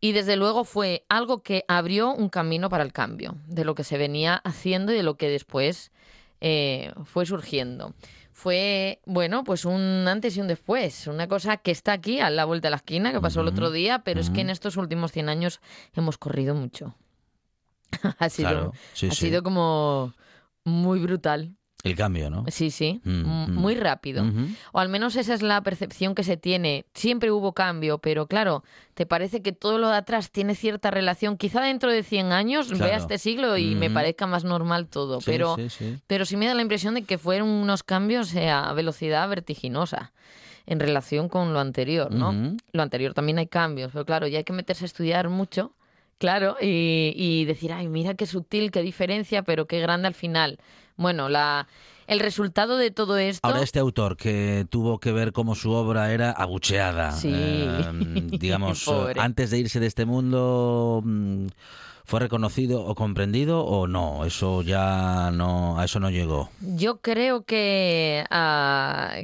Y 0.00 0.12
desde 0.12 0.36
luego 0.36 0.64
fue 0.64 1.04
algo 1.08 1.42
que 1.42 1.64
abrió 1.68 2.12
un 2.12 2.28
camino 2.30 2.68
para 2.68 2.84
el 2.84 2.92
cambio 2.92 3.36
de 3.46 3.64
lo 3.64 3.74
que 3.74 3.84
se 3.84 3.98
venía 3.98 4.36
haciendo 4.36 4.92
y 4.92 4.96
de 4.96 5.02
lo 5.02 5.16
que 5.16 5.28
después 5.28 5.92
eh, 6.40 6.92
fue 7.04 7.26
surgiendo. 7.26 7.94
Fue, 8.36 9.00
bueno, 9.06 9.44
pues 9.44 9.64
un 9.64 10.06
antes 10.08 10.36
y 10.36 10.40
un 10.40 10.48
después. 10.48 11.06
Una 11.06 11.28
cosa 11.28 11.56
que 11.58 11.70
está 11.70 11.92
aquí 11.92 12.18
a 12.18 12.30
la 12.30 12.44
vuelta 12.44 12.66
de 12.66 12.70
la 12.70 12.76
esquina, 12.78 13.12
que 13.12 13.20
pasó 13.20 13.42
el 13.42 13.46
otro 13.46 13.70
día, 13.70 14.00
pero 14.00 14.20
es 14.20 14.28
que 14.30 14.40
en 14.40 14.50
estos 14.50 14.76
últimos 14.76 15.12
100 15.12 15.28
años 15.28 15.60
hemos 15.94 16.18
corrido 16.18 16.52
mucho. 16.56 16.96
ha 18.18 18.28
sido, 18.28 18.48
Claro, 18.50 18.72
sí, 18.92 19.06
ha 19.06 19.10
sí. 19.12 19.26
sido 19.26 19.44
como 19.44 20.12
muy 20.64 20.98
brutal. 20.98 21.54
El 21.84 21.94
cambio, 21.96 22.30
¿no? 22.30 22.44
Sí, 22.48 22.70
sí, 22.70 23.00
Mm, 23.04 23.10
mm. 23.10 23.54
muy 23.54 23.74
rápido. 23.74 24.24
O 24.72 24.80
al 24.80 24.88
menos 24.88 25.16
esa 25.16 25.34
es 25.34 25.42
la 25.42 25.60
percepción 25.62 26.14
que 26.14 26.22
se 26.24 26.36
tiene. 26.36 26.86
Siempre 26.94 27.30
hubo 27.30 27.52
cambio, 27.52 27.98
pero 27.98 28.26
claro, 28.26 28.64
te 28.94 29.04
parece 29.06 29.42
que 29.42 29.52
todo 29.52 29.78
lo 29.78 29.88
de 29.90 29.96
atrás 29.96 30.30
tiene 30.30 30.54
cierta 30.54 30.90
relación. 30.90 31.36
Quizá 31.36 31.60
dentro 31.62 31.90
de 31.92 32.02
100 32.02 32.32
años 32.32 32.68
Claro. 32.68 32.84
vea 32.86 32.96
este 32.96 33.18
siglo 33.18 33.56
y 33.58 33.74
me 33.74 33.90
parezca 33.90 34.26
más 34.26 34.44
normal 34.44 34.88
todo, 34.88 35.20
Sí, 35.20 35.26
pero, 35.30 35.56
sí, 35.56 35.68
sí. 35.68 35.98
pero 36.06 36.24
sí 36.24 36.36
me 36.38 36.46
da 36.46 36.54
la 36.54 36.62
impresión 36.62 36.94
de 36.94 37.04
que 37.04 37.18
fueron 37.18 37.48
unos 37.48 37.82
cambios 37.82 38.34
eh, 38.34 38.48
a 38.48 38.72
velocidad 38.72 39.28
vertiginosa 39.28 40.12
en 40.66 40.80
relación 40.80 41.28
con 41.28 41.52
lo 41.52 41.60
anterior, 41.60 42.10
¿no? 42.10 42.56
Lo 42.72 42.82
anterior 42.82 43.12
también 43.12 43.36
hay 43.38 43.46
cambios, 43.48 43.92
pero 43.92 44.06
claro, 44.06 44.26
ya 44.26 44.38
hay 44.38 44.44
que 44.44 44.54
meterse 44.54 44.84
a 44.84 44.86
estudiar 44.86 45.28
mucho, 45.28 45.72
claro, 46.16 46.56
y, 46.58 47.12
y 47.14 47.44
decir, 47.44 47.70
ay, 47.74 47.88
mira 47.88 48.14
qué 48.14 48.24
sutil, 48.24 48.70
qué 48.70 48.80
diferencia, 48.80 49.42
pero 49.42 49.66
qué 49.66 49.80
grande 49.80 50.08
al 50.08 50.14
final. 50.14 50.58
Bueno, 50.96 51.28
la, 51.28 51.66
el 52.06 52.20
resultado 52.20 52.76
de 52.76 52.90
todo 52.90 53.16
esto... 53.18 53.46
Ahora 53.46 53.62
este 53.62 53.78
autor 53.78 54.16
que 54.16 54.66
tuvo 54.70 54.98
que 54.98 55.12
ver 55.12 55.32
cómo 55.32 55.54
su 55.54 55.72
obra 55.72 56.12
era 56.12 56.30
abucheada, 56.30 57.12
Sí. 57.12 57.32
eh, 57.34 57.84
digamos, 58.38 58.84
Pobre. 58.84 59.20
antes 59.20 59.50
de 59.50 59.58
irse 59.58 59.80
de 59.80 59.86
este 59.86 60.04
mundo, 60.04 61.00
mm, 61.04 61.46
¿fue 62.04 62.20
reconocido 62.20 62.84
o 62.84 62.94
comprendido 62.94 63.64
o 63.64 63.86
no? 63.86 64.24
Eso 64.24 64.62
ya 64.62 65.30
no, 65.32 65.78
a 65.78 65.84
eso 65.84 66.00
no 66.00 66.10
llegó. 66.10 66.50
Yo 66.60 67.00
creo 67.00 67.44
que, 67.44 68.24
ah, 68.30 69.16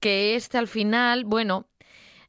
que 0.00 0.34
este 0.36 0.58
al 0.58 0.68
final, 0.68 1.24
bueno, 1.24 1.66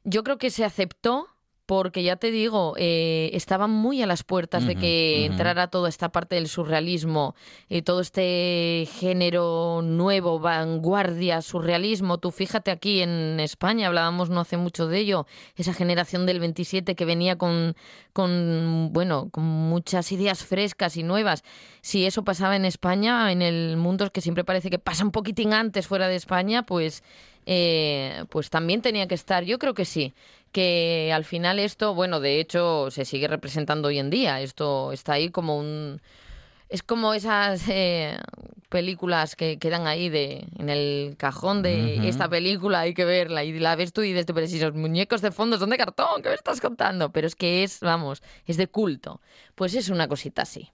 yo 0.03 0.23
creo 0.23 0.37
que 0.37 0.49
se 0.49 0.65
aceptó 0.65 1.27
porque 1.67 2.01
ya 2.01 2.15
te 2.15 2.31
digo, 2.31 2.75
eh, 2.77 3.29
estaban 3.33 3.69
muy 3.69 4.01
a 4.01 4.07
las 4.07 4.23
puertas 4.23 4.65
de 4.65 4.75
que 4.75 5.25
entrara 5.25 5.67
toda 5.67 5.89
esta 5.89 6.09
parte 6.09 6.35
del 6.35 6.47
surrealismo 6.47 7.35
y 7.67 7.81
todo 7.81 7.99
este 7.99 8.87
género 8.93 9.81
nuevo, 9.83 10.39
vanguardia, 10.39 11.41
surrealismo. 11.41 12.19
Tú 12.19 12.31
fíjate 12.31 12.71
aquí 12.71 13.01
en 13.01 13.41
España, 13.41 13.87
hablábamos 13.87 14.29
no 14.29 14.39
hace 14.39 14.55
mucho 14.55 14.87
de 14.87 14.99
ello, 14.99 15.27
esa 15.57 15.73
generación 15.73 16.25
del 16.25 16.39
27 16.39 16.95
que 16.95 17.03
venía 17.03 17.37
con, 17.37 17.75
con 18.13 18.89
bueno, 18.93 19.27
con 19.29 19.43
muchas 19.43 20.09
ideas 20.13 20.45
frescas 20.45 20.95
y 20.95 21.03
nuevas. 21.03 21.43
Si 21.81 22.05
eso 22.05 22.23
pasaba 22.23 22.55
en 22.55 22.63
España, 22.63 23.29
en 23.33 23.41
el 23.41 23.75
mundo 23.75 24.09
que 24.13 24.21
siempre 24.21 24.45
parece 24.45 24.69
que 24.69 24.79
pasa 24.79 25.03
un 25.03 25.11
poquitín 25.11 25.53
antes 25.53 25.85
fuera 25.85 26.07
de 26.07 26.15
España, 26.15 26.65
pues, 26.65 27.03
eh, 27.49 28.25
pues 28.29 28.49
también 28.49 28.81
tenía 28.81 29.07
que 29.07 29.15
estar. 29.15 29.45
Yo 29.45 29.57
creo 29.57 29.73
que 29.73 29.85
sí, 29.85 30.13
que 30.51 31.11
al 31.13 31.23
final 31.23 31.59
esto, 31.59 31.95
bueno, 31.95 32.19
de 32.19 32.41
hecho 32.41 32.91
se 32.91 33.05
sigue 33.05 33.27
representando 33.27 33.87
hoy 33.87 33.99
en 33.99 34.09
día. 34.09 34.41
Esto 34.41 34.91
está 34.91 35.13
ahí 35.13 35.29
como 35.29 35.57
un 35.57 36.01
es 36.69 36.83
como 36.83 37.13
esas 37.13 37.63
eh, 37.69 38.17
películas 38.67 39.37
que 39.37 39.57
quedan 39.57 39.87
ahí 39.87 40.09
de 40.09 40.45
en 40.59 40.69
el 40.69 41.15
cajón 41.17 41.61
de 41.63 42.09
esta 42.09 42.27
película, 42.27 42.81
hay 42.81 42.93
que 42.93 43.05
verla 43.05 43.45
y 43.45 43.57
la 43.57 43.77
ves 43.77 43.93
tú 43.93 44.01
y 44.01 44.09
dices, 44.11 44.25
pero 44.25 44.45
si 44.47 44.59
los 44.59 44.73
muñecos 44.73 45.21
de 45.21 45.31
fondo 45.31 45.57
son 45.57 45.69
de 45.69 45.77
cartón, 45.77 46.21
¿qué 46.21 46.27
me 46.27 46.35
estás 46.35 46.59
contando? 46.59 47.13
Pero 47.13 47.27
es 47.27 47.35
que 47.35 47.63
es, 47.63 47.79
vamos, 47.79 48.21
es 48.45 48.57
de 48.57 48.67
culto. 48.67 49.21
Pues 49.55 49.73
es 49.75 49.87
una 49.87 50.09
cosita 50.09 50.41
así. 50.41 50.69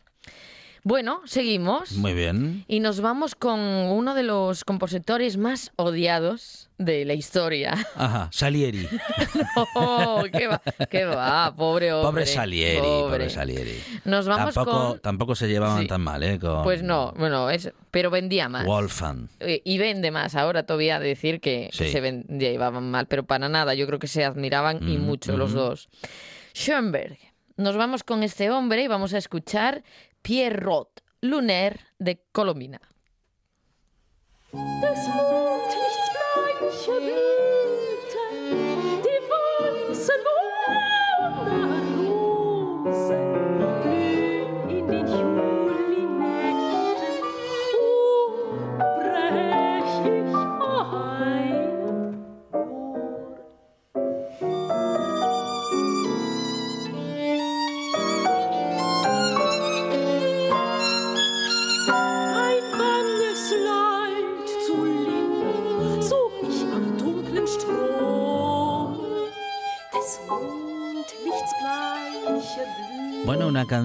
Bueno, 0.86 1.22
seguimos. 1.24 1.94
Muy 1.94 2.14
bien. 2.14 2.66
Y 2.68 2.82
nos 2.82 3.00
vamos 3.00 3.36
con 3.36 3.58
uno 3.62 4.14
de 4.16 4.24
los 4.24 4.66
compositores 4.66 5.38
más 5.38 5.72
odiados 5.78 6.70
de 6.78 7.06
la 7.06 7.14
historia. 7.14 7.74
Ajá, 7.96 8.28
Salieri. 8.34 8.90
¡Oh, 9.76 10.24
qué 10.30 10.48
va! 10.48 10.62
¡Qué 10.90 11.06
va! 11.06 11.56
Pobre 11.56 11.94
hombre. 11.94 12.10
Pobre 12.10 12.26
Salieri, 12.26 12.82
pobre. 12.82 13.02
pobre 13.12 13.30
Salieri. 13.30 13.78
Nos 14.04 14.28
vamos 14.28 14.56
tampoco, 14.56 14.90
con... 14.90 15.00
tampoco 15.00 15.36
se 15.36 15.48
llevaban 15.48 15.84
Sí. 15.84 15.88
tan 15.88 16.02
mal, 16.02 16.22
¿eh? 16.22 16.38
Con 16.38 16.64
Pues 16.64 16.84
no, 16.84 17.14
bueno, 17.18 17.50
es, 17.50 17.72
pero 17.90 18.10
vendía 18.12 18.50
más. 18.50 18.66
Wolfgang. 18.66 19.30
Eh, 19.40 19.62
Y 19.64 19.78
vende 19.78 20.12
más 20.12 20.36
ahora 20.36 20.66
todavía 20.66 21.00
decir 21.00 21.40
que, 21.40 21.70
Sí. 21.72 21.88
se 21.88 22.02
llevaban 22.28 22.92
mal, 22.92 23.08
pero 23.08 23.24
para 23.24 23.48
nada, 23.48 23.74
yo 23.74 23.88
creo 23.88 24.00
que 24.00 24.08
se 24.08 24.26
admiraban 24.26 24.86
y 24.90 24.98
Mm, 24.98 25.02
mucho 25.02 25.38
los 25.38 25.52
ujú. 25.52 25.60
dos. 25.62 25.90
Schoenberg. 26.54 27.18
Nos 27.56 27.78
vamos 27.78 28.04
con 28.04 28.24
este 28.24 28.50
hombre 28.52 28.84
y 28.84 28.88
vamos 28.88 29.14
a 29.14 29.18
escuchar 29.20 29.84
Pierre 30.24 30.64
Roth, 30.64 31.02
Lunaire 31.22 31.80
de 32.00 32.18
Blüten, 32.34 32.80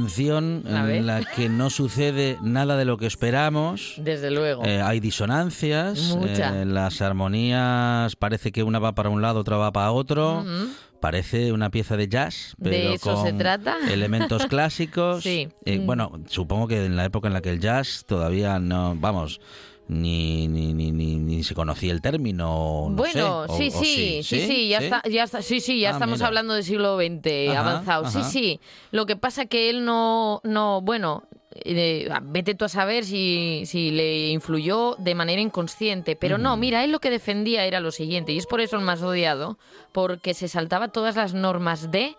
canción 0.09 0.63
en 0.67 1.07
la 1.07 1.23
que 1.25 1.49
no 1.51 1.69
sucede 1.69 2.39
nada 2.43 2.77
de 2.79 2.85
lo 2.87 2.97
que 2.97 3.07
esperamos. 3.07 3.95
Desde 3.99 4.31
luego. 4.31 4.65
Eh, 4.65 4.81
hay 4.81 5.01
disonancias, 5.01 6.17
eh, 6.25 6.65
las 6.67 7.03
armonías 7.03 8.17
parece 8.17 8.51
que 8.51 8.63
una 8.63 8.79
va 8.79 8.95
para 8.95 9.11
un 9.11 9.21
lado, 9.21 9.41
otra 9.41 9.57
va 9.59 9.71
para 9.73 9.93
otro. 9.93 10.39
Ujú. 10.41 10.71
Parece 11.01 11.53
una 11.53 11.71
pieza 11.71 11.97
de 11.97 12.09
jazz, 12.09 12.55
¿De 12.57 12.71
pero 12.71 12.93
eso 12.95 13.15
con 13.15 13.25
se 13.27 13.33
trata? 13.35 13.77
elementos 13.93 14.47
clásicos. 14.47 15.23
Sí. 15.23 15.49
Eh, 15.67 15.79
Mm. 15.79 15.87
bueno, 15.87 16.13
supongo 16.27 16.67
que 16.67 16.87
en 16.87 16.97
la 16.97 17.05
época 17.05 17.29
en 17.29 17.35
la 17.35 17.41
que 17.43 17.51
el 17.51 17.61
jazz 17.61 18.05
todavía 18.07 18.59
no, 18.59 18.97
vamos, 18.97 19.41
ni, 19.89 20.49
ni, 20.49 20.75
ni, 20.75 20.93
ni, 20.93 21.17
ni 21.17 21.43
se 21.43 21.55
conocía 21.55 21.93
el 21.93 22.03
término. 22.03 22.89
no 22.91 22.97
bueno, 22.97 23.47
sí, 23.57 23.71
sí, 23.71 24.23
sí, 24.23 24.47
sí, 24.47 24.69
ya 24.69 24.79
está, 24.79 25.03
ya 25.09 25.25
está, 25.25 25.43
sí, 25.43 25.61
sí, 25.61 25.81
ya 25.81 25.91
Ah, 25.91 25.93
estamos 25.93 26.21
hablando 26.21 26.55
del 26.55 26.63
siglo 26.63 26.99
XX 26.99 27.57
avanzado. 27.57 28.11
Sí, 28.11 28.23
sí. 28.25 28.61
Lo 28.91 29.07
que 29.07 29.17
pasa 29.17 29.47
que 29.47 29.71
él 29.71 29.85
no, 29.85 30.41
no, 30.45 30.83
bueno, 30.83 31.25
eh, 31.55 32.09
vete 32.23 32.55
tú 32.55 32.67
a 32.67 32.69
saber 32.69 33.05
si, 33.05 33.63
si 33.65 33.91
le 33.91 34.29
influyó 34.29 34.95
de 34.99 35.15
manera 35.15 35.41
inconsciente, 35.41 36.15
pero 36.17 36.37
no, 36.39 36.57
mira, 36.57 36.85
él 36.85 36.93
lo 36.93 37.01
que 37.01 37.11
defendía 37.11 37.65
era 37.65 37.81
lo 37.81 37.91
siguiente 37.91 38.33
y 38.33 38.39
es 38.39 38.47
por 38.47 38.61
eso 38.61 38.77
el 38.77 38.83
más 38.83 39.03
odiado, 39.03 39.59
porque 39.93 40.35
se 40.35 40.49
saltaba 40.49 40.89
todas 40.89 41.17
las 41.17 41.33
normas 41.35 41.91
de 41.91 42.15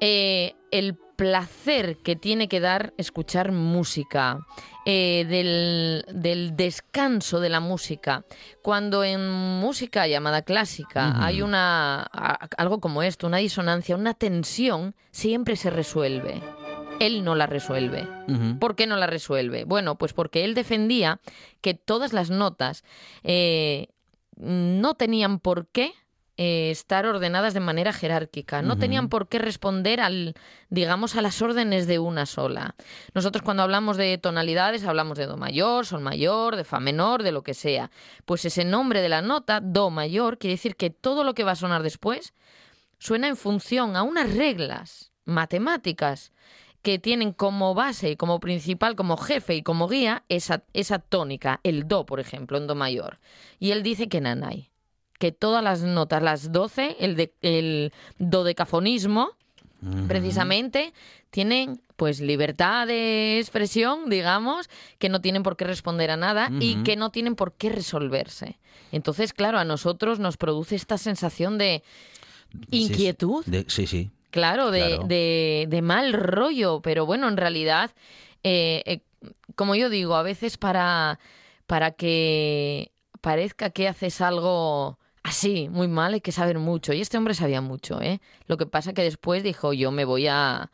eh, 0.00 0.54
el 0.70 0.96
placer 1.20 1.98
que 1.98 2.16
tiene 2.16 2.48
que 2.48 2.60
dar 2.60 2.94
escuchar 2.96 3.52
música, 3.52 4.38
eh, 4.86 5.26
del, 5.28 6.06
del 6.18 6.56
descanso 6.56 7.40
de 7.40 7.50
la 7.50 7.60
música. 7.60 8.24
Cuando 8.62 9.04
en 9.04 9.28
música 9.28 10.06
llamada 10.06 10.40
clásica 10.40 11.22
hay 11.22 11.42
una 11.42 12.00
algo 12.56 12.80
como 12.80 13.02
esto, 13.02 13.26
una 13.26 13.36
disonancia, 13.36 13.96
una 13.96 14.14
tensión, 14.14 14.94
siempre 15.10 15.56
se 15.56 15.68
resuelve. 15.68 16.40
Él 17.00 17.22
no 17.22 17.34
la 17.34 17.46
resuelve. 17.46 18.08
¿Por 18.58 18.74
qué 18.74 18.86
no 18.86 18.96
la 18.96 19.06
resuelve? 19.06 19.64
Bueno, 19.64 19.96
pues 19.98 20.14
porque 20.14 20.46
él 20.46 20.54
defendía 20.54 21.20
que 21.60 21.74
todas 21.74 22.14
las 22.14 22.30
notas 22.30 22.82
eh, 23.24 23.88
no 24.36 24.94
tenían 24.94 25.38
por 25.38 25.66
qué 25.66 25.92
eh, 26.42 26.70
estar 26.70 27.04
ordenadas 27.04 27.52
de 27.52 27.60
manera 27.60 27.92
jerárquica, 27.92 28.62
no 28.62 28.78
tenían 28.78 29.10
por 29.10 29.28
qué 29.28 29.38
responder 29.38 30.00
al, 30.00 30.32
digamos, 30.70 31.14
a 31.14 31.20
las 31.20 31.42
órdenes 31.42 31.86
de 31.86 31.98
una 31.98 32.24
sola. 32.24 32.76
Nosotros 33.12 33.42
cuando 33.42 33.62
hablamos 33.62 33.98
de 33.98 34.16
tonalidades 34.16 34.84
hablamos 34.84 35.18
de 35.18 35.26
do 35.26 35.36
mayor, 35.36 35.84
sol 35.84 36.00
mayor, 36.00 36.56
de 36.56 36.64
fa 36.64 36.80
menor, 36.80 37.24
de 37.24 37.32
lo 37.32 37.42
que 37.42 37.52
sea. 37.52 37.90
Pues 38.24 38.46
ese 38.46 38.64
nombre 38.64 39.02
de 39.02 39.10
la 39.10 39.20
nota, 39.20 39.60
do 39.60 39.90
mayor, 39.90 40.38
quiere 40.38 40.54
decir 40.54 40.76
que 40.76 40.88
todo 40.88 41.24
lo 41.24 41.34
que 41.34 41.44
va 41.44 41.52
a 41.52 41.56
sonar 41.56 41.82
después 41.82 42.32
suena 42.98 43.28
en 43.28 43.36
función 43.36 43.94
a 43.94 44.02
unas 44.02 44.34
reglas 44.34 45.12
matemáticas 45.26 46.32
que 46.80 46.98
tienen 46.98 47.34
como 47.34 47.74
base, 47.74 48.16
como 48.16 48.40
principal, 48.40 48.96
como 48.96 49.18
jefe 49.18 49.56
y 49.56 49.62
como 49.62 49.88
guía 49.88 50.24
esa, 50.30 50.62
esa 50.72 51.00
tónica, 51.00 51.60
el 51.64 51.86
do, 51.86 52.06
por 52.06 52.18
ejemplo, 52.18 52.56
en 52.56 52.66
do 52.66 52.74
mayor. 52.74 53.18
Y 53.58 53.72
él 53.72 53.82
dice 53.82 54.08
que 54.08 54.22
nanay, 54.22 54.69
que 55.20 55.32
todas 55.32 55.62
las 55.62 55.82
notas, 55.82 56.22
las 56.22 56.50
12, 56.50 56.96
el, 56.98 57.14
de, 57.14 57.30
el 57.42 57.92
dodecafonismo, 58.18 59.28
precisamente, 60.08 60.94
tienen 61.30 61.80
pues 61.96 62.20
libertad 62.20 62.86
de 62.86 63.38
expresión, 63.38 64.08
digamos, 64.08 64.70
que 64.98 65.10
no 65.10 65.20
tienen 65.20 65.42
por 65.42 65.58
qué 65.58 65.66
responder 65.66 66.10
a 66.10 66.16
nada 66.16 66.50
y 66.58 66.82
que 66.84 66.96
no 66.96 67.10
tienen 67.10 67.36
por 67.36 67.52
qué 67.52 67.68
resolverse. 67.68 68.58
Entonces, 68.92 69.34
claro, 69.34 69.58
a 69.58 69.64
nosotros 69.64 70.20
nos 70.20 70.38
produce 70.38 70.74
esta 70.74 70.96
sensación 70.96 71.58
de 71.58 71.82
sí. 72.70 72.84
inquietud. 72.84 73.44
De- 73.44 73.66
sí, 73.68 73.86
sí. 73.86 74.10
Claro, 74.30 74.70
de, 74.70 74.86
Claro. 74.86 75.06
De, 75.06 75.66
de 75.68 75.82
mal 75.82 76.14
rollo, 76.14 76.80
pero 76.80 77.04
bueno, 77.04 77.28
en 77.28 77.36
realidad, 77.36 77.90
eh, 78.42 78.82
eh, 78.86 79.00
como 79.54 79.74
yo 79.74 79.90
digo, 79.90 80.14
a 80.14 80.22
veces 80.22 80.56
para, 80.56 81.18
para 81.66 81.90
que 81.90 82.90
parezca 83.20 83.68
que 83.68 83.86
haces 83.86 84.22
algo 84.22 84.98
así, 85.22 85.68
muy 85.68 85.88
mal, 85.88 86.14
hay 86.14 86.20
que 86.20 86.32
saber 86.32 86.58
mucho. 86.58 86.92
Y 86.92 87.00
este 87.00 87.18
hombre 87.18 87.34
sabía 87.34 87.60
mucho, 87.60 88.00
¿eh? 88.00 88.20
Lo 88.46 88.56
que 88.56 88.66
pasa 88.66 88.92
que 88.92 89.02
después 89.02 89.42
dijo, 89.42 89.72
yo 89.72 89.90
me 89.90 90.04
voy 90.04 90.26
a... 90.28 90.70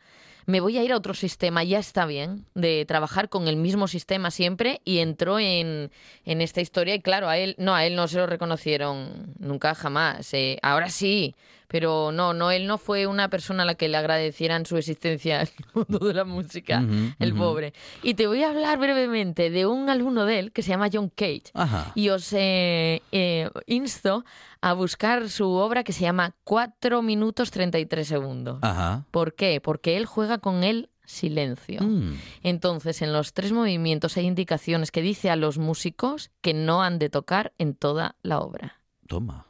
Me 0.49 0.61
voy 0.61 0.77
a 0.77 0.83
ir 0.83 0.93
a 0.93 0.95
otro 0.95 1.13
sistema, 1.13 1.65
ya 1.65 1.77
está 1.77 2.05
bien, 2.05 2.45
de 2.55 2.85
trabajar 2.85 3.27
con 3.27 3.49
el 3.49 3.57
mismo 3.57 3.89
sistema 3.89 4.31
siempre 4.31 4.79
y 4.85 4.99
entró 4.99 5.39
en, 5.39 5.91
en 6.23 6.39
esta 6.41 6.61
historia 6.61 6.95
y 6.95 7.01
claro, 7.01 7.27
a 7.27 7.37
él 7.37 7.55
no, 7.57 7.75
a 7.75 7.85
él 7.85 7.97
no 7.97 8.07
se 8.07 8.15
lo 8.15 8.27
reconocieron 8.27 9.33
nunca 9.39 9.75
jamás. 9.75 10.33
eh, 10.33 10.57
ahora 10.61 10.89
sí, 10.89 11.35
pero 11.67 12.11
no, 12.11 12.33
no, 12.33 12.51
él 12.51 12.67
no 12.67 12.77
fue 12.77 13.07
una 13.07 13.29
persona 13.29 13.63
a 13.63 13.65
la 13.65 13.75
que 13.75 13.87
le 13.87 13.97
agradecieran 13.97 14.65
su 14.65 14.77
existencia 14.77 15.41
en 15.41 15.47
el 15.47 15.65
mundo 15.73 16.07
de 16.07 16.13
la 16.13 16.23
música, 16.23 16.83
el 17.19 17.33
pobre. 17.33 17.73
Y 18.03 18.13
te 18.13 18.27
voy 18.27 18.43
a 18.43 18.49
hablar 18.49 18.77
brevemente 18.79 19.49
de 19.49 19.65
un 19.65 19.89
alumno 19.89 20.25
de 20.25 20.39
él 20.39 20.51
que 20.51 20.61
se 20.61 20.69
llama 20.69 20.89
John 20.91 21.09
Cage. 21.09 21.51
Ajá. 21.53 21.91
Y 21.95 22.09
os 22.09 22.31
eh, 22.33 23.01
eh, 23.11 23.49
insto 23.65 24.23
a 24.61 24.73
buscar 24.73 25.29
su 25.29 25.49
obra 25.49 25.83
que 25.83 25.93
se 25.93 26.01
llama 26.01 26.35
4 26.43 27.01
minutos 27.01 27.51
33 27.51 28.07
segundos. 28.07 28.59
Ajá. 28.61 29.05
¿Por 29.11 29.35
qué? 29.35 29.61
Porque 29.61 29.97
él 29.97 30.05
juega 30.05 30.37
con 30.37 30.63
el 30.63 30.89
silencio. 31.07 31.81
Mm. 31.81 32.13
Entonces, 32.43 33.01
en 33.01 33.13
los 33.13 33.33
tres 33.33 33.51
movimientos 33.51 34.17
hay 34.17 34.25
indicaciones 34.25 34.91
que 34.91 35.01
dice 35.01 35.29
a 35.29 35.35
los 35.35 35.57
músicos 35.57 36.31
que 36.41 36.53
no 36.53 36.83
han 36.83 36.99
de 36.99 37.09
tocar 37.09 37.53
en 37.57 37.73
toda 37.73 38.15
la 38.21 38.39
obra. 38.39 38.81
Toma. 39.07 39.46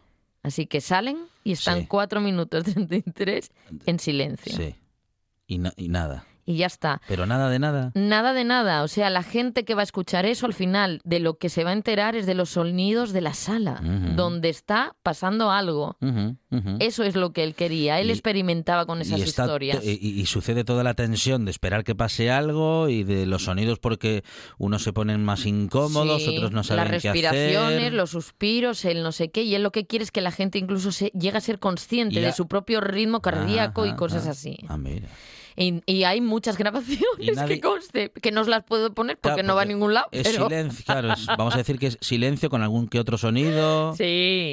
Así 0.47 0.65
que 0.65 0.81
salen 0.81 1.17
y 1.43 1.51
están 1.51 1.81
Sí. 1.81 1.87
4 1.87 2.21
minutos 2.21 2.63
33 2.63 3.51
en 3.85 3.99
silencio. 3.99 4.55
Sí. 4.57 4.75
Y, 5.47 5.57
na- 5.59 5.73
y 5.77 5.89
nada. 5.89 6.25
Y 6.49 6.55
ya 6.55 6.65
está. 6.67 7.01
Pero 7.09 7.25
nada 7.25 7.49
de 7.49 7.59
nada. 7.59 7.91
Nada 7.93 8.31
de 8.31 8.45
nada. 8.45 8.81
O 8.83 8.87
sea, 8.87 9.09
la 9.09 9.21
gente 9.21 9.65
que 9.65 9.75
va 9.75 9.81
a 9.81 9.83
escuchar 9.83 10.25
eso 10.25 10.45
al 10.45 10.53
final, 10.53 11.01
de 11.03 11.19
lo 11.19 11.37
que 11.37 11.49
se 11.49 11.65
va 11.65 11.71
a 11.71 11.73
enterar 11.73 12.15
es 12.15 12.25
de 12.25 12.35
los 12.35 12.51
sonidos 12.51 13.11
de 13.11 13.19
la 13.19 13.33
sala, 13.33 13.81
donde 14.15 14.47
está 14.47 14.95
pasando 15.03 15.51
algo. 15.51 15.97
Eso 16.79 17.03
es 17.03 17.15
lo 17.15 17.33
que 17.33 17.43
él 17.43 17.53
quería. 17.53 17.99
Él 17.99 18.07
Y- 18.07 18.11
experimentaba 18.11 18.85
con 18.85 19.01
esas 19.01 19.19
y, 19.19 19.23
está 19.23 19.43
historias. 19.43 19.79
to- 19.81 19.85
y, 19.85 19.95
y 20.01 20.25
sucede 20.25 20.63
toda 20.63 20.83
la 20.83 20.93
tensión 20.93 21.43
de 21.43 21.51
esperar 21.51 21.83
que 21.83 21.95
pase 21.95 22.31
algo 22.31 22.87
y 22.87 23.03
de 23.03 23.25
los 23.25 23.43
sonidos 23.43 23.79
porque 23.79 24.23
unos 24.57 24.83
se 24.83 24.93
ponen 24.93 25.23
más 25.25 25.45
incómodos, 25.45 26.23
Sí, 26.23 26.37
otros 26.37 26.51
no 26.53 26.63
saben 26.63 26.91
Las 26.91 27.01
qué 27.03 27.11
respiraciones, 27.11 27.77
hacer. 27.79 27.93
los 27.93 28.09
suspiros, 28.11 28.85
el 28.85 29.03
no 29.03 29.11
sé 29.11 29.29
qué, 29.31 29.43
y 29.43 29.53
él 29.53 29.63
lo 29.63 29.71
que 29.73 29.85
quiere 29.85 30.03
es 30.03 30.11
que 30.11 30.21
la 30.21 30.31
gente 30.31 30.57
incluso 30.59 30.93
se, 30.93 31.07
llegue 31.07 31.37
a 31.37 31.41
ser 31.41 31.59
consciente 31.59 32.21
de 32.21 32.31
su 32.31 32.47
propio 32.47 32.79
ritmo 32.79 33.21
cardíaco 33.21 33.85
y 33.85 33.93
cosas 33.95 34.21
ajá. 34.23 34.31
así. 34.31 34.57
Ah, 34.69 34.77
mira. 34.77 35.09
Y, 35.57 35.81
y 35.85 36.03
hay 36.03 36.21
muchas 36.21 36.57
grabaciones 36.57 37.01
nadie- 37.35 37.55
que 37.55 37.61
conste, 37.61 38.11
que 38.11 38.31
no 38.31 38.41
os 38.41 38.47
las 38.47 38.63
puedo 38.63 38.93
poner 38.93 39.17
porque 39.17 39.37
Claro, 39.41 39.47
no 39.47 39.55
va 39.55 39.63
a 39.63 39.65
ningún 39.65 39.93
lado. 39.93 40.07
Es 40.11 40.27
pero... 40.29 40.47
silencio, 40.47 40.85
claro. 40.85 41.13
es- 41.13 41.25
vamos 41.25 41.55
a 41.55 41.57
decir 41.57 41.79
que 41.79 41.87
es 41.87 41.97
silencio 41.99 42.49
con 42.49 42.61
algún 42.61 42.87
que 42.87 42.99
otro 42.99 43.17
sonido. 43.17 43.93
Sí, 43.95 44.03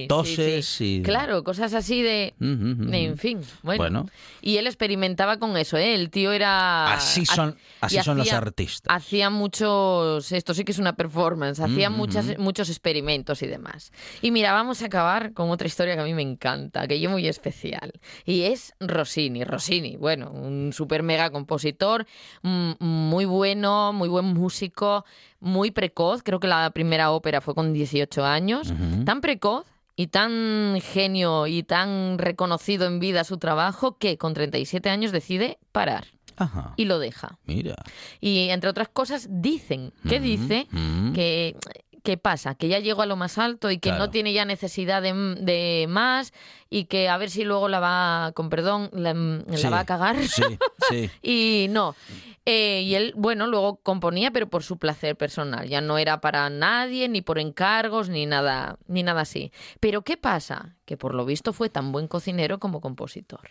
sí, 0.05 0.07
Toses 0.09 0.67
sí. 0.67 0.97
y- 0.97 1.03
Claro, 1.03 1.45
cosas 1.45 1.75
así 1.75 2.03
de... 2.03 2.35
Ujú, 2.40 2.51
ujú, 2.73 2.83
ujú. 2.85 2.93
En 2.95 3.19
fin, 3.19 3.40
bueno. 3.62 3.79
Bueno. 3.85 4.07
Y 4.40 4.57
él 4.57 4.67
experimentaba 4.67 5.38
con 5.38 5.57
eso, 5.57 5.77
¿eh? 5.77 5.95
El 5.95 6.09
tío 6.11 6.33
era... 6.33 6.93
Así 6.95 7.27
son, 7.27 7.57
así 7.81 7.99
son 8.03 8.17
los 8.17 8.27
hacía- 8.27 8.38
artistas. 8.38 8.97
Hacía 8.97 9.29
muchos... 9.31 10.33
Esto 10.33 10.55
sí 10.55 10.64
que 10.64 10.73
es 10.73 10.79
una 10.79 10.97
performance. 10.97 11.61
Hacía 11.61 11.90
Mm, 11.90 11.97
muchas, 11.97 12.27
ujú. 12.31 12.43
muchos 12.43 12.69
experimentos 12.71 13.43
y 13.43 13.47
demás. 13.47 13.93
Y 14.23 14.31
mira, 14.31 14.53
vamos 14.53 14.81
a 14.83 14.87
acabar 14.87 15.33
con 15.35 15.51
otra 15.51 15.67
historia 15.67 15.95
que 15.97 16.01
a 16.01 16.05
mí 16.05 16.14
me 16.14 16.23
encanta, 16.23 16.87
que 16.88 16.99
yo 17.01 17.11
muy 17.11 17.27
especial. 17.29 17.93
Y 18.25 18.43
es 18.43 18.75
Rossini. 18.81 19.45
Rossini, 19.45 19.97
bueno, 19.97 20.31
un 20.31 20.73
super 20.73 20.94
mega 21.03 21.31
compositor, 21.31 22.07
mm, 22.43 22.73
muy 22.81 23.25
bueno, 23.25 23.93
muy 23.93 24.09
buen 24.09 24.27
músico, 24.27 25.05
muy 25.41 25.71
precoz. 25.71 26.23
Creo 26.23 26.41
que 26.41 26.47
la 26.49 26.71
primera 26.71 27.11
ópera 27.11 27.41
fue 27.41 27.55
con 27.55 27.73
18 27.73 28.25
años. 28.25 28.73
Tan 29.05 29.21
precoz 29.21 29.67
y 29.97 30.09
tan 30.09 30.81
genio 30.83 31.47
y 31.47 31.63
tan 31.63 32.19
reconocido 32.19 32.87
en 32.87 32.99
vida 33.01 33.25
su 33.25 33.39
trabajo 33.39 33.97
que 33.99 34.19
con 34.19 34.35
37 34.35 34.91
años 34.91 35.13
decide 35.13 35.59
parar 35.71 36.07
Ajá. 36.37 36.75
y 36.77 36.87
lo 36.87 36.99
deja. 36.99 37.39
Mira. 37.45 37.77
Y 38.21 38.49
entre 38.49 38.71
otras 38.71 38.89
cosas 38.89 39.29
dicen, 39.31 39.93
¿qué 40.09 40.17
Ujú, 40.17 40.25
dice? 40.25 40.67
Que 41.15 41.57
¿Qué 42.05 42.19
pasa? 42.19 42.55
Que 42.55 42.69
ya 42.69 42.79
llegó 42.81 43.01
a 43.03 43.07
lo 43.07 43.17
más 43.17 43.38
alto 43.38 43.71
y 43.71 43.79
que 43.79 43.88
Claro. 43.88 44.05
no 44.05 44.11
tiene 44.11 44.33
ya 44.35 44.45
necesidad 44.45 45.01
de, 45.01 45.14
de 45.40 45.87
más 45.88 46.33
y 46.69 46.85
que 46.85 47.09
a 47.09 47.17
ver 47.17 47.31
si 47.31 47.45
luego 47.45 47.67
la 47.69 47.81
va, 47.81 48.33
con 48.35 48.51
perdón, 48.51 48.90
la, 48.93 49.14
la 49.14 49.57
Sí, 49.57 49.69
va 49.69 49.81
a 49.81 49.85
cagar. 49.87 50.17
Sí, 50.29 50.43
sí. 50.90 51.11
Y 51.23 51.67
no. 51.71 51.97
Eh, 52.45 52.83
y 52.83 52.95
él, 52.95 53.14
bueno, 53.17 53.47
luego 53.47 53.77
componía, 53.77 54.31
pero 54.31 54.49
por 54.51 54.62
su 54.62 54.77
placer 54.77 55.17
personal. 55.17 55.67
Ya 55.67 55.81
no 55.81 55.97
era 55.97 56.21
para 56.21 56.51
nadie, 56.51 57.09
ni 57.09 57.23
por 57.23 57.38
encargos, 57.38 58.11
ni 58.11 58.27
nada, 58.27 58.77
ni 58.87 59.03
nada 59.03 59.23
así. 59.23 59.51
Pero 59.81 60.03
¿qué 60.03 60.19
pasa? 60.19 60.77
Que 60.85 60.99
por 60.99 61.14
lo 61.14 61.25
visto 61.25 61.55
fue 61.55 61.71
tan 61.71 61.90
buen 61.90 62.07
cocinero 62.07 62.59
como 62.59 62.83
compositor. 62.83 63.49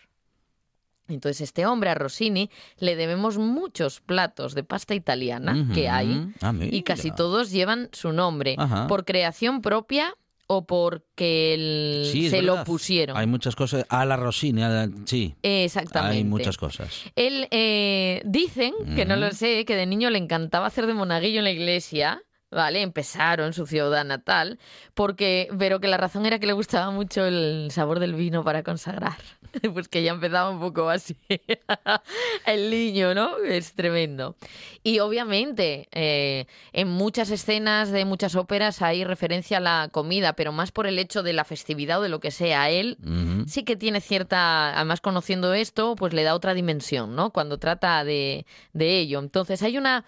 Entonces, 1.09 1.41
este 1.41 1.65
hombre, 1.65 1.89
a 1.89 1.95
Rossini, 1.95 2.49
le 2.79 2.95
debemos 2.95 3.37
muchos 3.37 3.99
platos 4.01 4.55
de 4.55 4.63
pasta 4.63 4.95
italiana 4.95 5.67
que 5.73 5.89
hay. 5.89 6.27
Ah, 6.41 6.53
Y 6.61 6.83
casi 6.83 7.11
todos 7.11 7.51
llevan 7.51 7.89
su 7.91 8.13
nombre. 8.13 8.55
Ajá. 8.57 8.87
Por 8.87 9.03
creación 9.05 9.61
propia 9.61 10.15
o 10.47 10.65
porque 10.65 11.53
el- 11.53 12.09
Sí, 12.11 12.29
se 12.29 12.41
lo 12.41 12.63
pusieron. 12.63 13.17
Hay 13.17 13.27
muchas 13.27 13.55
cosas. 13.55 13.85
A 13.89 14.05
la 14.05 14.15
Rosini, 14.17 14.61
a 14.63 14.69
la- 14.69 14.89
sí. 15.05 15.35
Exactamente. 15.41 16.17
Hay 16.17 16.23
muchas 16.23 16.57
cosas. 16.57 16.89
Él, 17.15 17.47
eh, 17.51 18.21
dicen, 18.25 18.73
que 18.95 19.05
no 19.05 19.15
lo 19.15 19.31
sé, 19.31 19.65
que 19.65 19.75
de 19.75 19.85
niño 19.85 20.09
le 20.09 20.17
encantaba 20.19 20.67
hacer 20.67 20.85
de 20.87 20.93
monaguillo 20.93 21.39
en 21.39 21.45
la 21.45 21.51
iglesia, 21.51 22.21
¿vale? 22.53 22.81
Empezaron 22.81 23.53
su 23.53 23.65
ciudad 23.65 24.05
natal, 24.05 24.59
porque, 24.93 25.49
pero 25.57 25.79
que 25.79 25.87
la 25.87 25.97
razón 25.97 26.25
era 26.25 26.39
que 26.39 26.47
le 26.47 26.53
gustaba 26.53 26.91
mucho 26.91 27.25
el 27.25 27.69
sabor 27.71 27.99
del 27.99 28.13
vino 28.13 28.43
para 28.43 28.63
consagrar. 28.63 29.17
Pues 29.71 29.87
que 29.87 30.01
ya 30.01 30.13
empezaba 30.13 30.49
un 30.49 30.59
poco 30.59 30.89
así. 30.89 31.15
el 32.47 32.71
niño, 32.71 33.13
¿no? 33.13 33.37
Es 33.37 33.73
tremendo. 33.73 34.35
Y 34.81 34.97
obviamente, 34.97 35.87
eh, 35.91 36.47
en 36.71 36.87
muchas 36.89 37.29
escenas 37.29 37.91
de 37.91 38.03
muchas 38.03 38.35
óperas 38.35 38.81
hay 38.81 39.03
referencia 39.03 39.57
a 39.57 39.59
la 39.59 39.89
comida, 39.91 40.33
pero 40.33 40.51
más 40.51 40.71
por 40.71 40.87
el 40.87 40.97
hecho 40.97 41.21
de 41.21 41.33
la 41.33 41.43
festividad 41.43 41.99
o 41.99 42.01
de 42.01 42.09
lo 42.09 42.19
que 42.19 42.31
sea. 42.31 42.71
Él 42.71 42.97
Ujú. 43.03 43.47
sí 43.47 43.63
que 43.63 43.75
tiene 43.75 44.01
cierta, 44.01 44.75
además 44.75 45.01
conociendo 45.01 45.53
esto, 45.53 45.95
pues 45.95 46.13
le 46.13 46.23
da 46.23 46.33
otra 46.33 46.55
dimensión, 46.55 47.15
¿no? 47.15 47.29
Cuando 47.29 47.59
trata 47.59 48.03
de, 48.03 48.47
de 48.73 48.97
ello. 48.99 49.19
Entonces 49.19 49.61
hay 49.61 49.77
una 49.77 50.03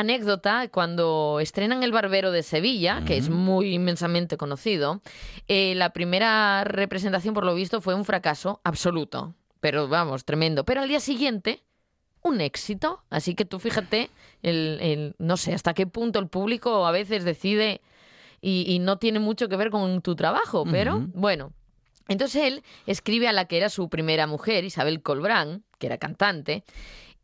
anécdota 0.00 0.68
cuando 0.68 1.38
estrenan 1.40 1.82
El 1.82 1.90
Barbero 1.90 2.30
de 2.30 2.42
Sevilla, 2.42 3.02
que 3.06 3.16
es 3.16 3.28
muy 3.30 3.74
inmensamente 3.74 4.36
conocido. 4.36 5.00
eh, 5.48 5.74
la 5.74 5.90
primera 5.90 6.62
representación, 6.64 7.34
por 7.34 7.44
lo 7.44 7.54
visto, 7.54 7.80
fue 7.80 7.94
un 7.94 8.04
fracaso 8.04 8.60
absoluto, 8.62 9.34
pero 9.60 9.88
vamos, 9.88 10.24
tremendo. 10.24 10.64
Pero 10.64 10.82
al 10.82 10.88
día 10.88 11.00
siguiente 11.00 11.62
un 12.22 12.40
éxito. 12.40 13.02
Así 13.08 13.34
que 13.34 13.44
tú 13.44 13.58
fíjate, 13.58 14.10
el, 14.42 14.78
el- 14.80 15.14
no 15.18 15.36
sé 15.36 15.54
hasta 15.54 15.74
qué 15.74 15.86
punto 15.86 16.18
el 16.18 16.28
público 16.28 16.84
a 16.86 16.90
veces 16.90 17.24
decide 17.24 17.80
y, 18.40 18.64
y 18.68 18.80
no 18.80 18.98
tiene 18.98 19.18
mucho 19.20 19.48
que 19.48 19.56
ver 19.56 19.70
con 19.70 20.02
tu 20.02 20.14
trabajo, 20.16 20.64
pero 20.70 20.98
bueno. 21.14 21.52
Entonces 22.08 22.42
él 22.44 22.62
escribe 22.86 23.28
a 23.28 23.32
la 23.32 23.46
que 23.46 23.56
era 23.56 23.68
su 23.68 23.88
primera 23.88 24.26
mujer, 24.26 24.64
Isabel 24.64 25.02
Colbrán, 25.02 25.64
que 25.78 25.86
era 25.86 25.98
cantante, 25.98 26.64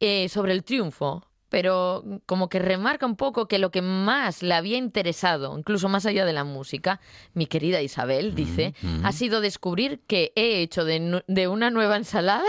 eh, 0.01 0.29
sobre 0.29 0.53
el 0.53 0.65
triunfo, 0.65 1.25
pero 1.53 2.03
como 2.25 2.49
que 2.49 2.59
remarca 2.59 3.05
un 3.05 3.15
poco 3.15 3.47
que 3.47 3.59
lo 3.59 3.71
que 3.71 3.83
más 3.83 4.43
le 4.43 4.55
había 4.55 4.79
interesado, 4.79 5.59
incluso 5.59 5.91
más 5.91 6.07
allá 6.07 6.25
de 6.25 6.33
la 6.33 6.45
música, 6.45 6.99
mi 7.35 7.45
querida 7.45 7.83
Isabel, 7.83 8.35
dice, 8.35 8.75
ha 9.05 9.13
sido 9.13 9.43
descubrir 9.43 10.01
que 10.07 10.33
he 10.35 10.63
hecho 10.63 10.87
de, 10.87 11.23
de 11.27 11.49
una 11.49 11.71
nueva 11.71 11.99
ensalada 11.99 12.49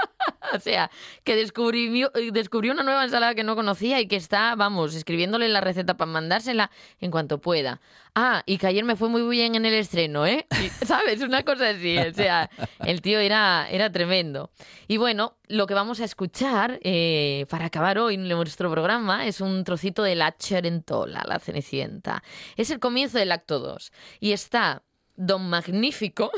o 0.54 0.60
sea, 0.60 0.90
que 1.24 1.36
descubrió, 1.36 2.10
descubrió 2.32 2.72
una 2.72 2.82
nueva 2.82 3.04
ensalada 3.04 3.34
que 3.34 3.44
no 3.44 3.56
conocía 3.56 4.00
y 4.00 4.06
que 4.06 4.16
está, 4.16 4.54
vamos, 4.54 4.94
escribiéndole 4.94 5.48
la 5.48 5.60
receta 5.60 5.96
para 5.96 6.10
mandársela 6.10 6.70
en 7.00 7.10
cuanto 7.10 7.40
pueda. 7.40 7.80
Ah, 8.14 8.42
y 8.46 8.56
que 8.56 8.66
ayer 8.66 8.82
me 8.82 8.96
fue 8.96 9.10
muy 9.10 9.22
bien 9.28 9.56
en 9.56 9.66
el 9.66 9.74
estreno, 9.74 10.26
¿eh? 10.26 10.46
¿Sabes? 10.86 11.20
Una 11.20 11.42
cosa 11.42 11.68
así. 11.70 11.98
O 11.98 12.14
sea, 12.14 12.48
el 12.84 13.02
tío 13.02 13.18
era, 13.18 13.68
era 13.70 13.92
tremendo. 13.92 14.50
Y 14.88 14.96
bueno, 14.96 15.36
lo 15.48 15.66
que 15.66 15.74
vamos 15.74 16.00
a 16.00 16.04
escuchar 16.04 16.80
eh, 16.82 17.44
para 17.50 17.66
acabar 17.66 17.98
hoy 17.98 18.16
nuestro 18.16 18.70
programa 18.70 19.26
es 19.26 19.42
un 19.42 19.64
trocito 19.64 20.02
de 20.02 20.14
la 20.14 20.34
Cherentola, 20.34 21.24
la 21.26 21.38
Cenicienta. 21.38 22.22
Es 22.56 22.70
el 22.70 22.80
comienzo 22.80 23.18
del 23.18 23.32
acto 23.32 23.58
2. 23.58 23.92
Y 24.20 24.32
está 24.32 24.82
Don 25.16 25.48
Magnífico 25.48 26.30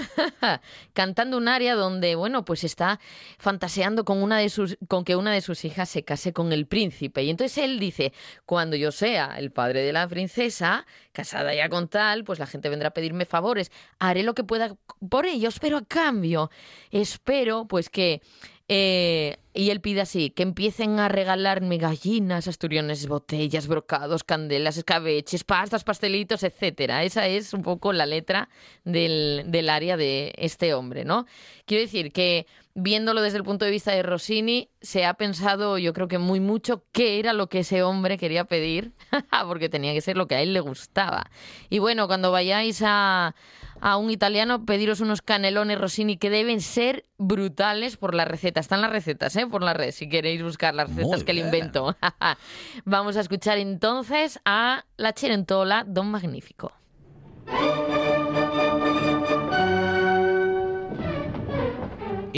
cantando 0.93 1.37
un 1.37 1.49
área 1.49 1.75
donde, 1.75 2.15
bueno, 2.15 2.45
pues 2.45 2.65
está 2.65 3.01
fantaseando 3.39 4.05
con 4.05 4.23
una 4.23 4.39
de 4.39 4.49
sus 4.49 4.79
con 4.89 5.05
que 5.05 5.17
una 5.17 5.33
de 5.33 5.41
sus 5.41 5.65
hijas 5.65 5.89
se 5.89 6.05
case 6.05 6.33
con 6.33 6.53
el 6.53 6.67
príncipe. 6.67 7.23
Y 7.23 7.31
entonces 7.31 7.59
él 7.59 7.79
dice, 7.79 8.13
cuando 8.47 8.77
yo 8.77 8.93
sea 8.93 9.39
el 9.39 9.51
padre 9.51 9.83
de 9.83 9.93
la 9.93 10.07
princesa, 10.09 10.87
casada 11.13 11.55
ya 11.55 11.69
con 11.69 11.89
tal, 11.89 12.25
pues 12.25 12.39
la 12.39 12.47
gente 12.47 12.69
vendrá 12.69 12.89
a 12.89 12.95
pedirme 12.95 13.25
favores, 13.25 13.71
haré 13.99 14.23
lo 14.23 14.35
que 14.35 14.45
pueda 14.45 14.77
por 15.09 15.27
ellos, 15.27 15.59
pero 15.61 15.79
a 15.79 15.85
cambio 15.85 16.51
espero 16.91 17.67
pues 17.67 17.91
que 17.91 18.23
eh, 18.69 19.39
y 19.55 19.71
él 19.71 19.81
pide 19.81 20.03
así, 20.03 20.31
que 20.31 20.43
empiecen 20.43 21.01
a 21.01 21.09
regalarme 21.09 21.79
gallinas, 21.79 22.47
asturiones, 22.47 23.09
botellas, 23.09 23.67
brocados, 23.67 24.23
candelas, 24.23 24.77
escabeches, 24.77 25.43
pastas, 25.43 25.85
pastelitos, 25.85 26.43
etcétera. 26.43 27.03
Esa 27.03 27.27
es 27.27 27.55
un 27.55 27.63
poco 27.63 27.93
la 27.93 28.07
letra 28.07 28.51
del, 28.85 29.45
del 29.47 29.71
área 29.71 29.97
de 29.97 30.35
este 30.37 30.75
hombre, 30.75 31.05
¿no? 31.05 31.27
Quiero 31.65 31.83
decir 31.83 32.13
que 32.13 32.47
viéndolo 32.75 33.21
desde 33.23 33.39
el 33.39 33.45
punto 33.45 33.65
de 33.65 33.73
vista 33.73 33.93
de 33.93 34.03
Rossini, 34.03 34.71
se 34.81 35.05
ha 35.05 35.15
pensado, 35.15 35.79
yo 35.79 35.93
creo 35.93 36.07
que 36.07 36.19
muy 36.19 36.39
mucho, 36.39 36.85
qué 36.93 37.19
era 37.19 37.33
lo 37.33 37.49
que 37.49 37.61
ese 37.61 37.83
hombre 37.83 38.17
quería 38.19 38.45
pedir, 38.45 38.93
porque 39.49 39.69
tenía 39.69 39.93
que 39.93 40.01
ser 40.01 40.17
lo 40.17 40.29
que 40.29 40.37
a 40.37 40.43
él 40.43 40.53
le 40.53 40.61
gustaba. 40.61 41.31
Y 41.69 41.81
bueno, 41.81 42.07
cuando 42.07 42.31
vayáis 42.31 42.83
a, 42.85 43.35
a 43.81 43.97
un 43.97 44.11
italiano, 44.11 44.65
pediros 44.65 45.01
unos 45.01 45.23
canelones 45.23 45.79
Rossini 45.79 46.17
que 46.17 46.31
deben 46.31 46.61
ser 46.61 47.05
brutales 47.19 47.97
por 47.97 48.15
la 48.15 48.25
receta. 48.25 48.61
Están 48.61 48.81
las 48.81 48.91
recetas, 48.91 49.35
¿eh? 49.37 49.47
Por 49.47 49.63
la 49.63 49.75
red, 49.75 49.93
si 49.93 50.09
queréis 50.09 50.43
buscar 50.43 50.75
las 50.75 50.89
recetas 50.89 51.19
Muy 51.19 51.25
que 51.25 51.33
le 51.33 51.41
invento. 51.41 51.97
Vamos 52.85 53.17
a 53.17 53.21
escuchar 53.21 53.59
entonces 53.59 54.41
a 54.45 54.85
la 54.97 55.13
Cherentola 55.13 55.85
Don 55.87 56.11
Magnífico. 56.11 56.73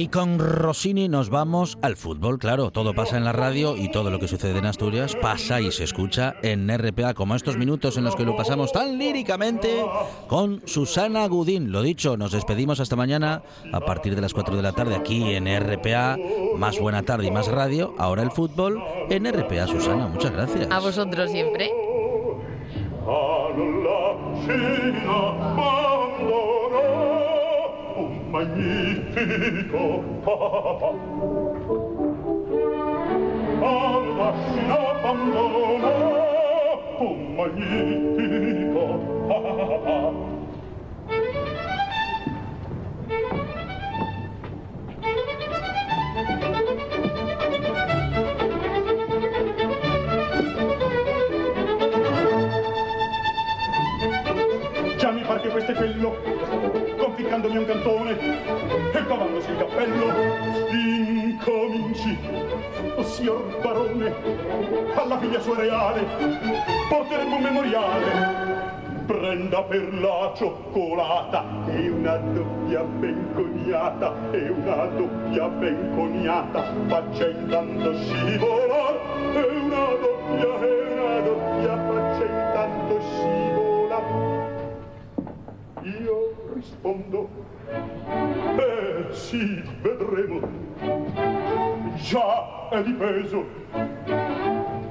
Y 0.01 0.09
con 0.09 0.39
Rossini 0.39 1.11
nos 1.11 1.29
vamos 1.29 1.77
al 1.83 1.95
fútbol, 1.95 2.39
claro, 2.39 2.71
todo 2.71 2.95
pasa 2.95 3.19
en 3.19 3.25
la 3.25 3.33
radio 3.33 3.77
y 3.77 3.91
todo 3.91 4.11
lo 4.11 4.19
que 4.19 4.29
sucede 4.29 4.59
en 4.59 4.65
Asturias 4.65 5.15
pasa 5.15 5.61
y 5.61 5.71
se 5.71 5.85
escucha 5.85 6.37
en 6.43 6.71
RPA, 6.75 7.13
como 7.13 7.35
estos 7.35 7.59
minutos 7.59 7.99
en 7.99 8.05
los 8.05 8.17
que 8.17 8.25
lo 8.25 8.35
pasamos 8.35 8.73
tan 8.73 8.97
líricamente 8.97 9.85
con 10.27 10.63
Susana 10.65 11.29
Gudín. 11.29 11.71
Lo 11.71 11.83
dicho, 11.83 12.17
nos 12.17 12.33
despedimos 12.33 12.81
hasta 12.81 12.97
mañana 12.97 13.43
a 13.75 13.81
partir 13.81 14.15
de 14.15 14.23
las 14.23 14.33
4 14.33 14.57
de 14.57 14.63
la 14.63 14.73
tarde 14.73 14.97
aquí 14.97 15.35
en 15.35 15.45
RPA, 15.45 16.17
más 16.57 16.81
buena 16.81 17.03
tarde 17.03 17.27
y 17.27 17.31
más 17.31 17.49
radio, 17.49 17.95
ahora 17.99 18.23
el 18.23 18.31
fútbol 18.31 18.83
en 19.11 19.31
RPA. 19.31 19.67
Susana, 19.67 20.07
muchas 20.07 20.33
gracias. 20.33 20.71
A 20.71 20.79
vosotros 20.79 21.31
siempre. 21.31 21.71
magnifico 28.41 30.03
papa. 30.25 30.95
Alla 33.61 34.35
scena 34.41 34.79
abbandona 34.91 35.93
un 36.99 37.35
magnifico 37.35 38.85
papa. 39.27 40.29
Già 54.97 55.11
mi 55.11 55.23
par 55.23 55.41
che 55.41 55.49
questo 55.49 55.73
è 55.73 55.75
quello 55.75 56.30
conficcandomi 57.21 57.57
un 57.59 57.67
cantone 57.67 58.19
e 58.93 59.07
cavandosi 59.07 59.51
il 59.51 59.57
cappello, 59.59 60.07
incominci, 60.71 62.19
o 62.97 63.03
signor 63.03 63.61
barone, 63.61 64.15
alla 64.95 65.19
figlia 65.19 65.41
sua 65.41 65.57
reale, 65.57 66.03
porteremo 66.89 67.37
un 67.37 67.43
memoriale. 67.43 68.49
Prenda 69.07 69.63
per 69.65 69.93
la 69.95 70.33
cioccolata 70.37 71.45
e 71.67 71.89
una 71.89 72.17
doppia 72.17 72.83
ben 72.83 73.33
coniata 73.35 74.15
e 74.31 74.49
una 74.51 74.87
doppia 74.87 75.49
ben 75.49 75.93
coniata 75.97 76.73
faccia 76.87 77.29
intanto 77.29 77.93
scivolar 77.93 79.01
e 79.35 79.59
una 79.59 79.87
doppia 80.01 80.80
rispondo. 86.61 87.29
Eh 88.59 89.07
sì 89.13 89.63
vedremo. 89.81 90.41
Già 91.97 92.69
è 92.71 92.83
di 92.83 92.93
peso 92.93 93.47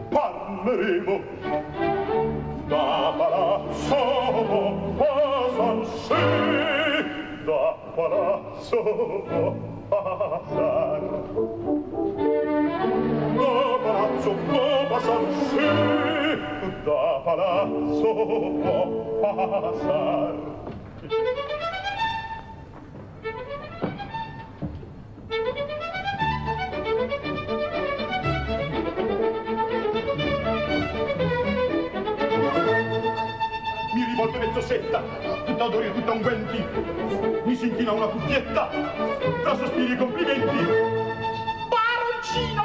parleremo. 0.10 1.22
Da 2.68 3.14
palazzo 3.18 3.96
a 4.98 5.50
San 5.56 5.86
Sì. 5.86 6.14
Da 7.46 7.76
palazzo 7.96 8.80
a 9.90 10.42
San 10.50 11.04
da 13.36 13.54
palazzo 13.84 14.32
a 14.90 15.00
San 15.00 15.26
Sì. 15.50 15.68
Da 16.84 17.22
palazzo 17.24 18.10
a 19.22 19.74
San 19.80 21.49
mi 34.60 34.66
rivolto 34.66 34.66
in 34.66 34.66
mezzo 34.66 34.66
a 34.66 34.66
sé 34.66 34.80
schietta, 34.80 35.02
tutta 35.46 35.64
odori 35.64 35.86
e 35.88 35.94
tutta 35.94 36.12
unguenti. 36.12 36.66
Mi 37.44 37.56
si 37.56 37.68
inchina 37.68 37.92
una 37.94 38.08
cuffietta, 38.08 38.70
tra 39.42 39.56
sospiri 39.56 39.94
e 39.94 39.98
complimenti. 39.98 40.66
Baroncino, 41.70 42.64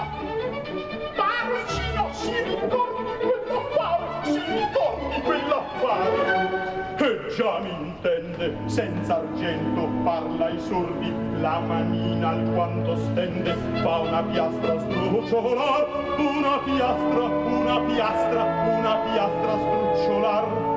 baroncino, 1.16 2.08
si 2.12 2.42
ritorni 2.42 3.10
quell'affare, 3.20 4.04
si 4.22 4.40
ritorni 4.46 5.22
quell'affare. 5.22 6.72
E 6.96 7.34
già 7.34 7.58
mi 7.60 7.70
intende, 7.70 8.56
senza 8.66 9.16
argento 9.16 9.88
parla 10.02 10.46
ai 10.46 10.60
sordi, 10.60 11.12
la 11.40 11.58
manina 11.60 12.28
alquanto 12.30 12.96
stende, 12.96 13.54
fa 13.82 13.98
una 13.98 14.22
piastra 14.22 14.80
strucciolar, 14.80 15.86
una 16.16 16.58
piastra, 16.64 17.24
una 17.24 17.80
piastra, 17.80 18.42
una 18.42 18.96
piastra 18.96 19.58
strucciolar. 19.58 20.73